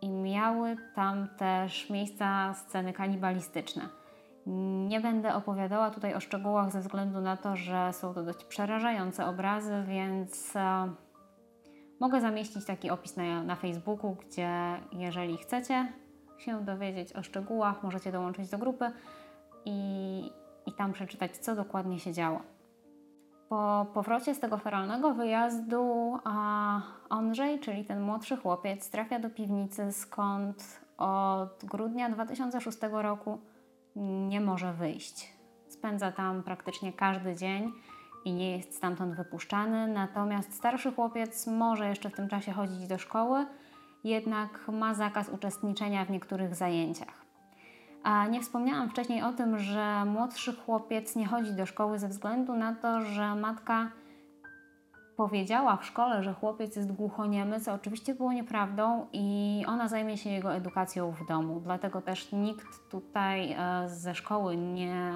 i 0.00 0.10
miały 0.10 0.76
tam 0.94 1.28
też 1.38 1.90
miejsca 1.90 2.54
sceny 2.54 2.92
kanibalistyczne. 2.92 4.03
Nie 4.46 5.00
będę 5.00 5.34
opowiadała 5.34 5.90
tutaj 5.90 6.14
o 6.14 6.20
szczegółach 6.20 6.72
ze 6.72 6.80
względu 6.80 7.20
na 7.20 7.36
to, 7.36 7.56
że 7.56 7.92
są 7.92 8.14
to 8.14 8.22
dość 8.22 8.44
przerażające 8.44 9.26
obrazy, 9.26 9.84
więc 9.88 10.56
e, 10.56 10.92
mogę 12.00 12.20
zamieścić 12.20 12.64
taki 12.64 12.90
opis 12.90 13.16
na, 13.16 13.42
na 13.42 13.56
Facebooku, 13.56 14.16
gdzie 14.26 14.50
jeżeli 14.92 15.36
chcecie 15.36 15.92
się 16.38 16.64
dowiedzieć 16.64 17.12
o 17.12 17.22
szczegółach, 17.22 17.82
możecie 17.82 18.12
dołączyć 18.12 18.50
do 18.50 18.58
grupy 18.58 18.90
i, 19.64 20.30
i 20.66 20.72
tam 20.72 20.92
przeczytać, 20.92 21.36
co 21.36 21.54
dokładnie 21.54 21.98
się 21.98 22.12
działo. 22.12 22.40
Po 23.48 23.86
powrocie 23.94 24.34
z 24.34 24.40
tego 24.40 24.58
feralnego 24.58 25.14
wyjazdu 25.14 26.18
a 26.24 26.80
Andrzej, 27.08 27.60
czyli 27.60 27.84
ten 27.84 28.00
młodszy 28.00 28.36
chłopiec, 28.36 28.90
trafia 28.90 29.18
do 29.18 29.30
piwnicy, 29.30 29.92
skąd 29.92 30.80
od 30.98 31.64
grudnia 31.64 32.10
2006 32.10 32.78
roku 32.90 33.38
nie 33.96 34.40
może 34.40 34.72
wyjść. 34.72 35.32
Spędza 35.68 36.12
tam 36.12 36.42
praktycznie 36.42 36.92
każdy 36.92 37.36
dzień 37.36 37.72
i 38.24 38.32
nie 38.32 38.56
jest 38.56 38.76
stamtąd 38.76 39.14
wypuszczany. 39.14 39.86
Natomiast 39.88 40.54
starszy 40.54 40.92
chłopiec 40.92 41.46
może 41.46 41.88
jeszcze 41.88 42.10
w 42.10 42.14
tym 42.14 42.28
czasie 42.28 42.52
chodzić 42.52 42.86
do 42.86 42.98
szkoły, 42.98 43.46
jednak 44.04 44.68
ma 44.68 44.94
zakaz 44.94 45.28
uczestniczenia 45.28 46.04
w 46.04 46.10
niektórych 46.10 46.54
zajęciach. 46.54 47.24
A 48.02 48.26
nie 48.26 48.40
wspomniałam 48.40 48.90
wcześniej 48.90 49.22
o 49.22 49.32
tym, 49.32 49.58
że 49.58 50.04
młodszy 50.04 50.56
chłopiec 50.56 51.16
nie 51.16 51.26
chodzi 51.26 51.52
do 51.52 51.66
szkoły 51.66 51.98
ze 51.98 52.08
względu 52.08 52.54
na 52.54 52.74
to, 52.74 53.00
że 53.00 53.34
matka 53.34 53.90
powiedziała 55.16 55.76
w 55.76 55.84
szkole, 55.84 56.22
że 56.22 56.34
chłopiec 56.34 56.76
jest 56.76 56.92
głuchoniemy, 56.92 57.60
co 57.60 57.72
oczywiście 57.72 58.14
było 58.14 58.32
nieprawdą 58.32 59.06
i 59.12 59.62
ona 59.68 59.88
zajmie 59.88 60.18
się 60.18 60.30
jego 60.30 60.54
edukacją 60.54 61.10
w 61.10 61.26
domu. 61.26 61.60
Dlatego 61.60 62.02
też 62.02 62.32
nikt 62.32 62.90
tutaj 62.90 63.52
e, 63.52 63.88
ze 63.88 64.14
szkoły 64.14 64.56
nie, 64.56 65.12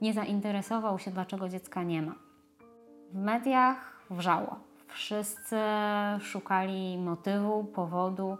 nie 0.00 0.12
zainteresował 0.12 0.98
się, 0.98 1.10
dlaczego 1.10 1.48
dziecka 1.48 1.82
nie 1.82 2.02
ma. 2.02 2.14
W 3.12 3.18
mediach 3.18 4.00
wrzało. 4.10 4.56
Wszyscy 4.88 5.56
szukali 6.20 6.98
motywu, 6.98 7.64
powodu. 7.64 8.36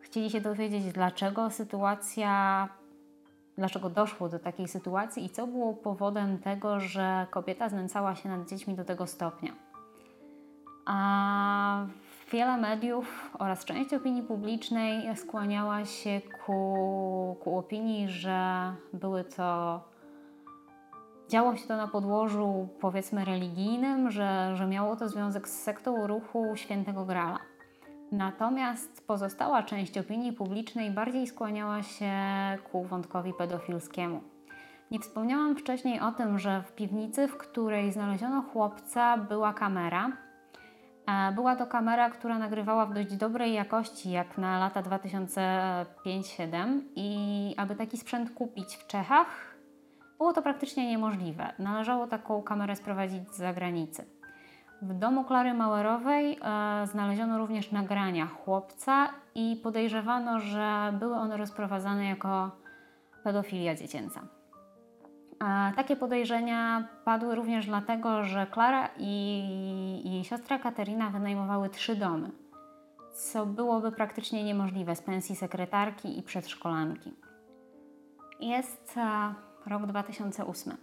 Chcieli 0.00 0.30
się 0.30 0.40
dowiedzieć, 0.40 0.92
dlaczego 0.92 1.50
sytuacja, 1.50 2.68
dlaczego 3.58 3.90
doszło 3.90 4.28
do 4.28 4.38
takiej 4.38 4.68
sytuacji 4.68 5.24
i 5.24 5.30
co 5.30 5.46
było 5.46 5.74
powodem 5.74 6.38
tego, 6.38 6.80
że 6.80 7.26
kobieta 7.30 7.68
znęcała 7.68 8.14
się 8.14 8.28
nad 8.28 8.48
dziećmi 8.48 8.74
do 8.74 8.84
tego 8.84 9.06
stopnia. 9.06 9.52
A 10.84 11.86
wiele 12.32 12.56
mediów 12.56 13.30
oraz 13.38 13.64
część 13.64 13.94
opinii 13.94 14.22
publicznej 14.22 15.16
skłaniała 15.16 15.84
się 15.84 16.20
ku, 16.46 17.36
ku 17.40 17.58
opinii, 17.58 18.08
że 18.08 18.72
były 18.92 19.24
to 19.24 19.80
Działo 21.32 21.56
się 21.56 21.68
to 21.68 21.76
na 21.76 21.88
podłożu 21.88 22.68
powiedzmy 22.80 23.24
religijnym, 23.24 24.10
że, 24.10 24.56
że 24.56 24.66
miało 24.66 24.96
to 24.96 25.08
związek 25.08 25.48
z 25.48 25.62
sektą 25.62 26.06
ruchu 26.06 26.56
Świętego 26.56 27.04
Grala. 27.04 27.38
Natomiast 28.12 29.06
pozostała 29.06 29.62
część 29.62 29.98
opinii 29.98 30.32
publicznej 30.32 30.90
bardziej 30.90 31.26
skłaniała 31.26 31.82
się 31.82 32.12
ku 32.72 32.84
wątkowi 32.84 33.32
pedofilskiemu. 33.38 34.20
Nie 34.90 34.98
wspomniałam 34.98 35.56
wcześniej 35.56 36.00
o 36.00 36.12
tym, 36.12 36.38
że 36.38 36.62
w 36.62 36.72
piwnicy, 36.72 37.28
w 37.28 37.36
której 37.36 37.92
znaleziono 37.92 38.42
chłopca, 38.42 39.18
była 39.18 39.52
kamera. 39.52 40.12
Była 41.34 41.56
to 41.56 41.66
kamera, 41.66 42.10
która 42.10 42.38
nagrywała 42.38 42.86
w 42.86 42.94
dość 42.94 43.16
dobrej 43.16 43.52
jakości, 43.52 44.10
jak 44.10 44.38
na 44.38 44.58
lata 44.58 44.82
2005-2007 44.82 46.80
i 46.96 47.54
aby 47.56 47.76
taki 47.76 47.96
sprzęt 47.96 48.30
kupić 48.30 48.76
w 48.76 48.86
Czechach, 48.86 49.26
było 50.18 50.32
to 50.32 50.42
praktycznie 50.42 50.90
niemożliwe. 50.90 51.52
Należało 51.58 52.06
taką 52.06 52.42
kamerę 52.42 52.76
sprowadzić 52.76 53.34
z 53.34 53.36
zagranicy. 53.36 54.04
W 54.82 54.94
domu 54.94 55.24
Klary 55.24 55.54
Mauerowej 55.54 56.38
e, 56.42 56.86
znaleziono 56.86 57.38
również 57.38 57.72
nagrania 57.72 58.26
chłopca 58.26 59.08
i 59.34 59.60
podejrzewano, 59.62 60.40
że 60.40 60.92
były 60.98 61.14
one 61.14 61.36
rozprowadzane 61.36 62.04
jako 62.04 62.50
pedofilia 63.24 63.74
dziecięca. 63.74 64.20
Takie 65.76 65.96
podejrzenia 65.96 66.88
padły 67.04 67.34
również 67.34 67.66
dlatego, 67.66 68.24
że 68.24 68.46
Klara 68.46 68.88
i 68.98 70.02
jej 70.04 70.24
siostra 70.24 70.58
Katerina 70.58 71.10
wynajmowały 71.10 71.68
trzy 71.68 71.96
domy, 71.96 72.30
co 73.14 73.46
byłoby 73.46 73.92
praktycznie 73.92 74.44
niemożliwe 74.44 74.96
z 74.96 75.02
pensji 75.02 75.36
sekretarki 75.36 76.18
i 76.18 76.22
przedszkolanki. 76.22 77.14
Jest 78.40 78.96
e, 78.96 79.34
rok 79.66 79.86
2008. 79.86 80.76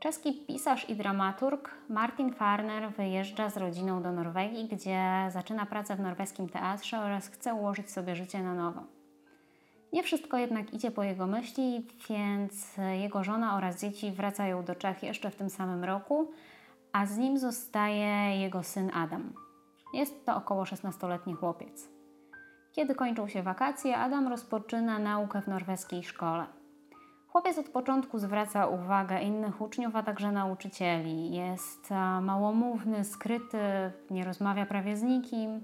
Czeski 0.00 0.44
pisarz 0.46 0.90
i 0.90 0.96
dramaturg 0.96 1.74
Martin 1.88 2.32
Farner 2.32 2.90
wyjeżdża 2.92 3.50
z 3.50 3.56
rodziną 3.56 4.02
do 4.02 4.12
Norwegii, 4.12 4.68
gdzie 4.68 5.02
zaczyna 5.28 5.66
pracę 5.66 5.96
w 5.96 6.00
norweskim 6.00 6.48
teatrze 6.48 6.98
oraz 6.98 7.28
chce 7.28 7.54
ułożyć 7.54 7.90
sobie 7.90 8.16
życie 8.16 8.42
na 8.42 8.54
nowo. 8.54 8.95
Nie 9.92 10.02
wszystko 10.02 10.36
jednak 10.36 10.74
idzie 10.74 10.90
po 10.90 11.02
jego 11.02 11.26
myśli, 11.26 11.86
więc 12.08 12.76
jego 13.00 13.24
żona 13.24 13.56
oraz 13.56 13.80
dzieci 13.80 14.12
wracają 14.12 14.64
do 14.64 14.74
Czech 14.74 15.02
jeszcze 15.02 15.30
w 15.30 15.36
tym 15.36 15.50
samym 15.50 15.84
roku, 15.84 16.30
a 16.92 17.06
z 17.06 17.18
nim 17.18 17.38
zostaje 17.38 18.40
jego 18.40 18.62
syn 18.62 18.90
Adam. 18.94 19.32
Jest 19.94 20.26
to 20.26 20.36
około 20.36 20.64
16-letni 20.64 21.34
chłopiec. 21.34 21.88
Kiedy 22.72 22.94
kończą 22.94 23.28
się 23.28 23.42
wakacje, 23.42 23.96
Adam 23.98 24.28
rozpoczyna 24.28 24.98
naukę 24.98 25.42
w 25.42 25.46
norweskiej 25.46 26.02
szkole. 26.04 26.46
Chłopiec 27.28 27.58
od 27.58 27.68
początku 27.68 28.18
zwraca 28.18 28.66
uwagę 28.66 29.22
innych 29.22 29.60
uczniów, 29.60 29.96
a 29.96 30.02
także 30.02 30.32
nauczycieli. 30.32 31.34
Jest 31.34 31.90
małomówny, 32.22 33.04
skryty, 33.04 33.58
nie 34.10 34.24
rozmawia 34.24 34.66
prawie 34.66 34.96
z 34.96 35.02
nikim, 35.02 35.60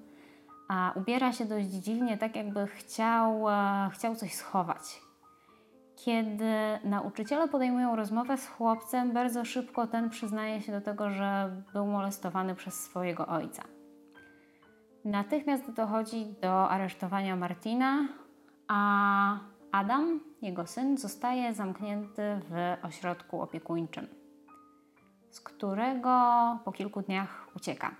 a 0.73 0.93
ubiera 0.95 1.33
się 1.33 1.45
dość 1.45 1.67
dziwnie, 1.69 2.19
tak 2.19 2.37
jakby 2.37 2.67
chciał, 2.67 3.45
chciał 3.91 4.17
coś 4.17 4.35
schować. 4.35 5.03
Kiedy 5.97 6.55
nauczyciele 6.85 7.49
podejmują 7.49 7.97
rozmowę 7.97 8.39
z 8.39 8.49
chłopcem, 8.49 9.13
bardzo 9.13 9.45
szybko 9.45 9.87
ten 9.87 10.11
przyznaje 10.11 10.61
się 10.61 10.73
do 10.73 10.81
tego, 10.81 11.11
że 11.11 11.57
był 11.73 11.87
molestowany 11.87 12.55
przez 12.55 12.75
swojego 12.75 13.27
ojca. 13.27 13.63
Natychmiast 15.05 15.71
dochodzi 15.71 16.27
do 16.43 16.71
aresztowania 16.71 17.37
Martina, 17.37 18.09
a 18.69 19.39
Adam, 19.73 20.21
jego 20.43 20.67
syn, 20.67 20.99
zostaje 20.99 21.55
zamknięty 21.55 22.23
w 22.51 22.77
ośrodku 22.83 23.43
opiekuńczym, 23.43 24.07
z 25.31 25.41
którego 25.41 26.21
po 26.65 26.73
kilku 26.73 27.03
dniach 27.03 27.49
ucieka. 27.57 27.91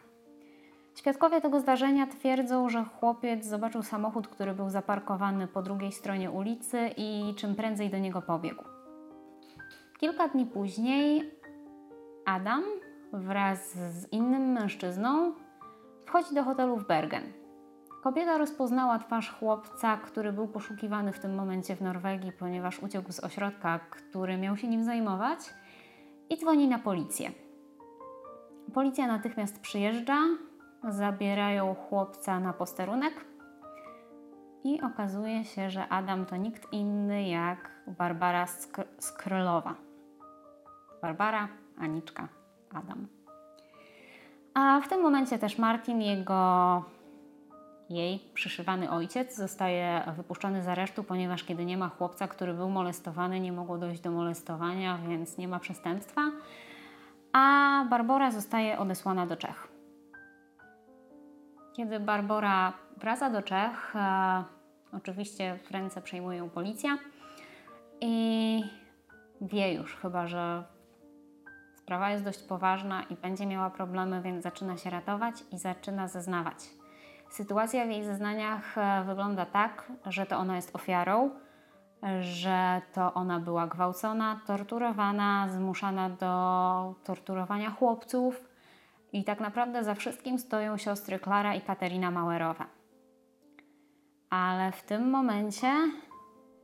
Świadkowie 0.95 1.41
tego 1.41 1.61
zdarzenia 1.61 2.07
twierdzą, 2.07 2.69
że 2.69 2.85
chłopiec 2.85 3.45
zobaczył 3.45 3.83
samochód, 3.83 4.29
który 4.29 4.55
był 4.55 4.71
zaparkowany 4.71 5.47
po 5.47 5.63
drugiej 5.63 5.93
stronie 5.93 6.31
ulicy 6.31 6.91
i 6.97 7.35
czym 7.37 7.55
prędzej 7.55 7.91
do 7.91 7.99
niego 7.99 8.23
pobiegł. 8.23 8.65
Kilka 10.01 10.29
dni 10.29 10.47
później 10.47 11.31
Adam 12.27 12.63
wraz 13.13 13.73
z 13.75 14.13
innym 14.13 14.53
mężczyzną 14.53 15.33
wchodzi 16.07 16.35
do 16.35 16.45
hotelu 16.45 16.77
w 16.77 16.87
Bergen. 16.87 17.23
Kobieta 18.03 18.39
rozpoznała 18.39 18.99
twarz 18.99 19.31
chłopca, 19.31 19.97
który 19.97 20.33
był 20.33 20.49
poszukiwany 20.49 21.13
w 21.13 21.19
tym 21.19 21.35
momencie 21.35 21.77
w 21.77 21.81
Norwegii, 21.81 22.33
ponieważ 22.33 22.83
uciekł 22.83 23.13
z 23.13 23.21
ośrodka, 23.21 23.79
który 23.79 24.37
miał 24.37 24.57
się 24.57 24.69
nim 24.69 24.85
zajmować, 24.85 25.39
i 26.31 26.37
dzwoni 26.37 26.69
na 26.69 26.79
policję. 26.79 27.31
Policja 28.75 29.07
natychmiast 29.07 29.61
przyjeżdża, 29.61 30.19
zabierają 30.89 31.75
chłopca 31.75 32.41
na 32.41 32.53
posterunek 32.53 33.25
i 34.65 34.81
okazuje 34.81 35.45
się, 35.45 35.71
że 35.71 35.89
Adam 35.89 36.27
to 36.27 36.37
nikt 36.37 36.73
inny 36.73 37.29
jak 37.29 37.71
Barbara 37.87 38.47
Skr 38.47 38.87
Skrylowa. 38.99 39.75
Barbara, 41.03 41.49
Aniczka, 41.79 42.29
Adam. 42.75 43.07
A 44.55 44.81
w 44.81 44.89
tym 44.89 45.03
momencie 45.03 45.39
też 45.39 45.59
Martin, 45.59 46.03
jego 46.03 46.83
jej 47.91 48.19
przyszywany 48.35 48.91
ojciec 48.91 49.37
zostaje 49.37 50.03
wypuszczony 50.17 50.63
z 50.63 50.69
aresztu, 50.69 51.05
ponieważ 51.05 51.45
kiedy 51.45 51.65
nie 51.65 51.79
ma 51.79 51.89
chłopca, 51.89 52.29
który 52.29 52.55
był 52.55 52.71
molestowany, 52.71 53.41
nie 53.41 53.53
mogło 53.53 53.79
dojść 53.79 54.01
do 54.01 54.11
molestowania, 54.11 54.99
więc 55.09 55.39
nie 55.39 55.49
ma 55.49 55.59
przestępstwa, 55.59 56.21
a 57.33 57.85
Barbora 57.91 58.31
zostaje 58.31 58.79
odesłana 58.79 59.27
do 59.27 59.37
Czech. 59.37 59.72
Kiedy 61.73 62.01
Barbora 62.01 62.73
wraca 62.97 63.31
do 63.31 63.43
Czech. 63.43 63.97
E, 63.97 64.45
oczywiście 64.93 65.59
w 65.65 65.71
ręce 65.71 66.03
przejmuje 66.03 66.39
ją 66.39 66.51
policja 66.51 66.99
i 68.01 68.65
wie 69.41 69.75
już 69.75 69.97
chyba, 69.97 70.27
że 70.27 70.65
sprawa 71.75 72.11
jest 72.11 72.25
dość 72.25 72.43
poważna 72.43 73.03
i 73.03 73.17
będzie 73.17 73.47
miała 73.47 73.71
problemy, 73.71 74.23
więc 74.23 74.43
zaczyna 74.43 74.77
się 74.77 74.91
ratować 74.91 75.35
i 75.53 75.59
zaczyna 75.59 76.09
zeznawać. 76.09 76.57
Sytuacja 77.31 77.87
w 77.87 77.91
jej 77.91 78.05
zeznaniach 78.05 78.79
e, 78.79 79.05
wygląda 79.07 79.47
tak, 79.47 79.93
że 80.07 80.27
to 80.27 80.37
ona 80.37 80.57
jest 80.57 80.77
ofiarą, 80.77 81.31
że 82.21 82.83
to 82.93 83.15
ona 83.15 83.41
była 83.41 83.67
gwałcona, 83.67 84.41
torturowana, 84.47 85.49
zmuszana 85.49 86.11
do 86.11 86.95
torturowania 87.05 87.71
chłopców 87.71 88.52
i 89.13 89.25
tak 89.25 89.41
naprawdę 89.41 89.85
za 89.85 89.95
wszystkim 89.95 90.39
stoją 90.39 90.77
siostry 90.77 91.19
Klara 91.19 91.55
i 91.55 91.61
Katerina 91.61 92.11
Mauerowa. 92.11 92.67
Ale 94.31 94.73
w 94.73 94.83
tym 94.83 95.11
momencie 95.11 95.73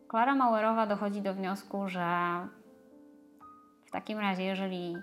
Klara 0.08 0.34
Mauerowa 0.34 0.87
dochodzi 0.87 1.22
do 1.22 1.34
wniosku, 1.34 1.88
że 1.88 2.06
w 3.87 3.90
takim 3.90 4.18
razie, 4.18 4.44
jeżeli, 4.44 4.96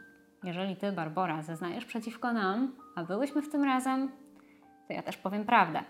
jeżeli 0.44 0.76
ty, 0.76 0.92
Barbora, 0.92 1.42
zeznajesz 1.42 1.86
przeciwko 1.86 2.34
nam, 2.34 2.76
a 2.96 3.04
byłyśmy 3.04 3.42
w 3.42 3.52
tym 3.52 3.64
razem, 3.64 4.12
to 4.88 4.94
ja 4.94 5.04
też 5.04 5.18
powiem 5.18 5.46
prawdę. 5.46 5.84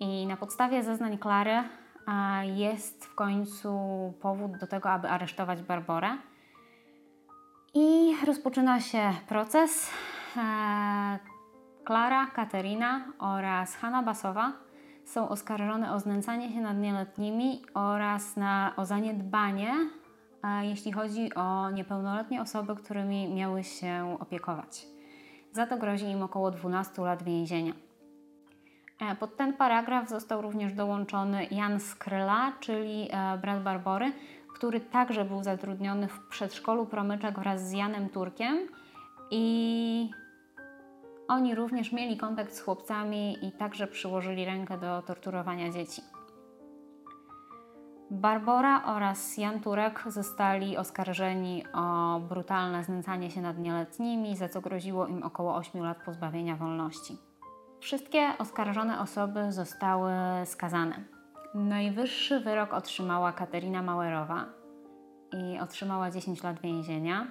I 0.00 0.26
na 0.26 0.36
podstawie 0.36 0.82
zeznań 0.82 1.18
Klary 1.18 1.62
jest 2.42 3.04
w 3.04 3.14
końcu 3.14 3.78
powód 4.20 4.58
do 4.58 4.66
tego, 4.66 4.90
aby 4.90 5.08
aresztować 5.08 5.62
Barborę. 5.62 6.16
I 7.78 8.14
rozpoczyna 8.26 8.80
się 8.80 9.12
proces. 9.28 9.90
E, 10.36 11.18
Klara, 11.84 12.26
Katerina 12.26 13.04
oraz 13.18 13.74
Hanna 13.76 14.02
Basowa 14.02 14.52
są 15.04 15.28
oskarżone 15.28 15.92
o 15.92 16.00
znęcanie 16.00 16.52
się 16.52 16.60
nad 16.60 16.76
nieletnimi 16.76 17.62
oraz 17.74 18.36
na, 18.36 18.72
o 18.76 18.84
zaniedbanie, 18.84 19.72
jeśli 20.62 20.92
chodzi 20.92 21.34
o 21.34 21.70
niepełnoletnie 21.70 22.42
osoby, 22.42 22.76
którymi 22.76 23.34
miały 23.34 23.64
się 23.64 24.16
opiekować. 24.20 24.86
Za 25.52 25.66
to 25.66 25.76
grozi 25.76 26.06
im 26.06 26.22
około 26.22 26.50
12 26.50 27.02
lat 27.02 27.22
więzienia. 27.22 27.72
E, 29.00 29.16
pod 29.16 29.36
ten 29.36 29.52
paragraf 29.52 30.08
został 30.08 30.42
również 30.42 30.72
dołączony 30.72 31.46
Jan 31.50 31.80
Skryla, 31.80 32.52
czyli 32.60 33.08
e, 33.10 33.38
brat 33.38 33.62
Barbory, 33.62 34.12
który 34.56 34.80
także 34.80 35.24
był 35.24 35.42
zatrudniony 35.42 36.08
w 36.08 36.28
przedszkolu 36.28 36.86
Promyczek 36.86 37.38
wraz 37.38 37.68
z 37.68 37.72
Janem 37.72 38.08
Turkiem 38.08 38.58
i 39.30 40.10
oni 41.28 41.54
również 41.54 41.92
mieli 41.92 42.16
kontakt 42.16 42.52
z 42.52 42.60
chłopcami 42.60 43.46
i 43.46 43.52
także 43.52 43.86
przyłożyli 43.86 44.44
rękę 44.44 44.78
do 44.78 45.02
torturowania 45.02 45.70
dzieci. 45.70 46.02
Barbora 48.10 48.84
oraz 48.84 49.38
Jan 49.38 49.60
Turek 49.60 50.04
zostali 50.06 50.76
oskarżeni 50.76 51.64
o 51.74 52.20
brutalne 52.28 52.84
znęcanie 52.84 53.30
się 53.30 53.40
nad 53.40 53.58
nieletnimi, 53.58 54.36
za 54.36 54.48
co 54.48 54.60
groziło 54.60 55.06
im 55.06 55.22
około 55.22 55.54
8 55.54 55.82
lat 55.82 55.98
pozbawienia 56.04 56.56
wolności. 56.56 57.16
Wszystkie 57.80 58.32
oskarżone 58.38 59.00
osoby 59.00 59.52
zostały 59.52 60.12
skazane. 60.44 61.15
Najwyższy 61.54 62.40
wyrok 62.40 62.74
otrzymała 62.74 63.32
Katerina 63.32 63.82
Mauerowa 63.82 64.44
i 65.32 65.58
otrzymała 65.58 66.10
10 66.10 66.42
lat 66.42 66.60
więzienia. 66.60 67.26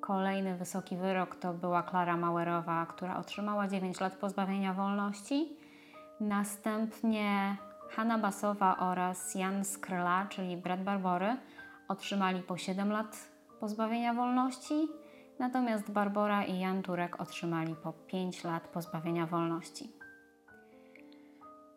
Kolejny 0.00 0.56
wysoki 0.56 0.96
wyrok 0.96 1.36
to 1.36 1.52
była 1.52 1.82
Klara 1.82 2.16
Mauerowa, 2.16 2.86
która 2.86 3.16
otrzymała 3.16 3.68
9 3.68 4.00
lat 4.00 4.16
pozbawienia 4.16 4.74
wolności. 4.74 5.56
Następnie 6.20 7.56
Hanna 7.90 8.18
Basowa 8.18 8.76
oraz 8.76 9.34
Jan 9.34 9.64
Skryla, 9.64 10.26
czyli 10.28 10.56
brat 10.56 10.84
Barbory, 10.84 11.36
otrzymali 11.88 12.42
po 12.42 12.56
7 12.56 12.92
lat 12.92 13.30
pozbawienia 13.60 14.14
wolności, 14.14 14.88
natomiast 15.38 15.90
Barbora 15.90 16.44
i 16.44 16.60
Jan 16.60 16.82
Turek 16.82 17.20
otrzymali 17.20 17.74
po 17.74 17.92
5 17.92 18.44
lat 18.44 18.68
pozbawienia 18.68 19.26
wolności. 19.26 19.92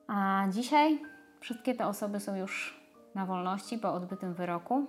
A 0.08 0.46
dzisiaj 0.50 1.12
wszystkie 1.43 1.75
te 1.75 1.88
osoby 1.88 2.19
są 2.19 2.36
już 2.36 2.82
na 3.15 3.25
wolności 3.25 3.77
po 3.77 3.93
odbytym 3.93 4.34
wyroku. 4.34 4.88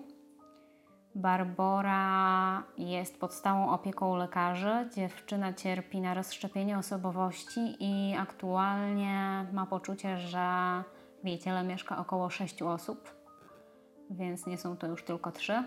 Barbora 1.15 2.63
jest 2.79 3.21
pod 3.21 3.35
stałą 3.35 3.71
opieką 3.71 4.17
lekarzy. 4.17 4.89
Dziewczyna 4.95 5.53
cierpi 5.53 6.01
na 6.01 6.15
rozszczepienie 6.15 6.79
osobowości 6.79 7.77
i 7.81 8.17
aktualnie 8.19 9.47
ma 9.53 9.67
poczucie, 9.67 10.19
że 10.19 10.49
w 11.25 11.27
jej 11.27 11.39
ciele 11.39 11.65
mieszka 11.65 11.99
około 11.99 12.31
6 12.31 12.63
osób, 12.63 13.15
więc 14.11 14.47
nie 14.47 14.59
są 14.59 14.77
to 14.77 14.87
już 14.87 15.05
tylko 15.05 15.33
trzy. 15.33 15.65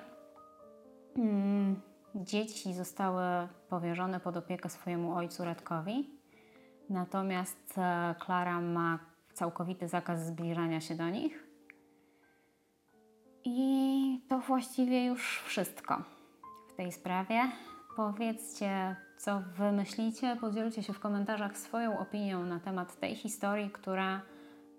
Mm, 1.18 1.82
dzieci 2.16 2.74
zostały 2.74 3.24
powierzone 3.70 4.20
pod 4.20 4.38
opiekę 4.38 4.70
swojemu 4.70 5.16
ojcu 5.16 5.44
Radkowi, 5.44 6.10
natomiast 6.90 7.78
e, 7.78 8.16
Klara 8.20 8.62
ma 8.62 9.17
całkowity 9.38 9.88
zakaz 9.88 10.26
zbliżania 10.26 10.82
się 10.82 10.96
do 10.96 11.10
nich. 11.10 11.48
I 13.46 14.22
to 14.30 14.40
właściwie 14.40 15.06
już 15.06 15.42
wszystko 15.42 16.02
w 16.70 16.74
tej 16.74 16.92
sprawie. 16.92 17.42
Powiedzcie, 17.96 18.96
co 19.18 19.42
wy 19.58 19.72
myślicie, 19.72 20.38
podzielcie 20.42 20.84
się 20.84 20.94
w 20.94 21.00
komentarzach 21.00 21.58
swoją 21.58 22.00
opinią 22.00 22.46
na 22.46 22.60
temat 22.60 23.00
tej 23.00 23.16
historii, 23.16 23.70
która 23.70 24.22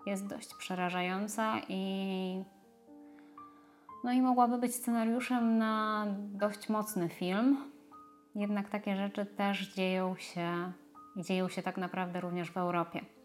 jest 0.05 0.27
dość 0.27 0.55
przerażająca 0.55 1.61
i 1.69 2.43
no 4.03 4.11
i 4.11 4.21
mogłaby 4.21 4.57
być 4.57 4.75
scenariuszem 4.75 5.57
na 5.57 6.05
dość 6.17 6.69
mocny 6.69 7.09
film. 7.09 7.57
Jednak 8.35 8.69
takie 8.69 8.95
rzeczy 8.95 9.25
też 9.25 9.73
dzieją 9.73 10.15
się 10.15 10.71
dzieją 11.17 11.49
się 11.49 11.61
tak 11.61 11.77
naprawdę 11.77 12.21
również 12.21 12.51
w 12.51 12.57
Europie. 12.57 13.18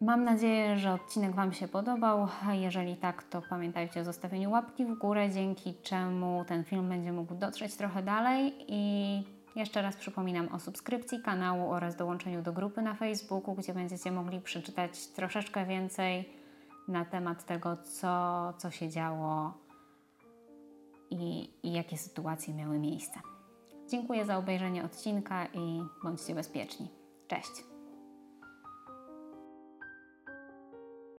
Mam 0.00 0.24
nadzieję, 0.24 0.78
że 0.78 0.92
odcinek 0.92 1.34
Wam 1.34 1.52
się 1.52 1.68
podobał. 1.68 2.28
Jeżeli 2.52 2.96
tak, 2.96 3.22
to 3.22 3.42
pamiętajcie 3.50 4.00
o 4.00 4.04
zostawieniu 4.04 4.50
łapki 4.50 4.84
w 4.84 4.98
górę, 4.98 5.30
dzięki 5.30 5.74
czemu 5.82 6.44
ten 6.44 6.64
film 6.64 6.88
będzie 6.88 7.12
mógł 7.12 7.34
dotrzeć 7.34 7.74
trochę 7.74 8.02
dalej. 8.02 8.54
I 8.68 9.22
jeszcze 9.56 9.82
raz 9.82 9.96
przypominam 9.96 10.48
o 10.48 10.58
subskrypcji 10.58 11.22
kanału 11.22 11.72
oraz 11.72 11.96
dołączeniu 11.96 12.42
do 12.42 12.52
grupy 12.52 12.82
na 12.82 12.94
Facebooku, 12.94 13.54
gdzie 13.54 13.74
będziecie 13.74 14.12
mogli 14.12 14.40
przeczytać 14.40 15.06
troszeczkę 15.06 15.66
więcej 15.66 16.28
na 16.88 17.04
temat 17.04 17.44
tego, 17.44 17.76
co, 17.76 18.52
co 18.58 18.70
się 18.70 18.88
działo 18.88 19.54
i, 21.10 21.50
i 21.62 21.72
jakie 21.72 21.96
sytuacje 21.96 22.54
miały 22.54 22.78
miejsce. 22.78 23.20
Dziękuję 23.90 24.24
za 24.24 24.36
obejrzenie 24.38 24.84
odcinka 24.84 25.46
i 25.46 25.82
bądźcie 26.02 26.34
bezpieczni. 26.34 26.88
Cześć! 27.28 27.77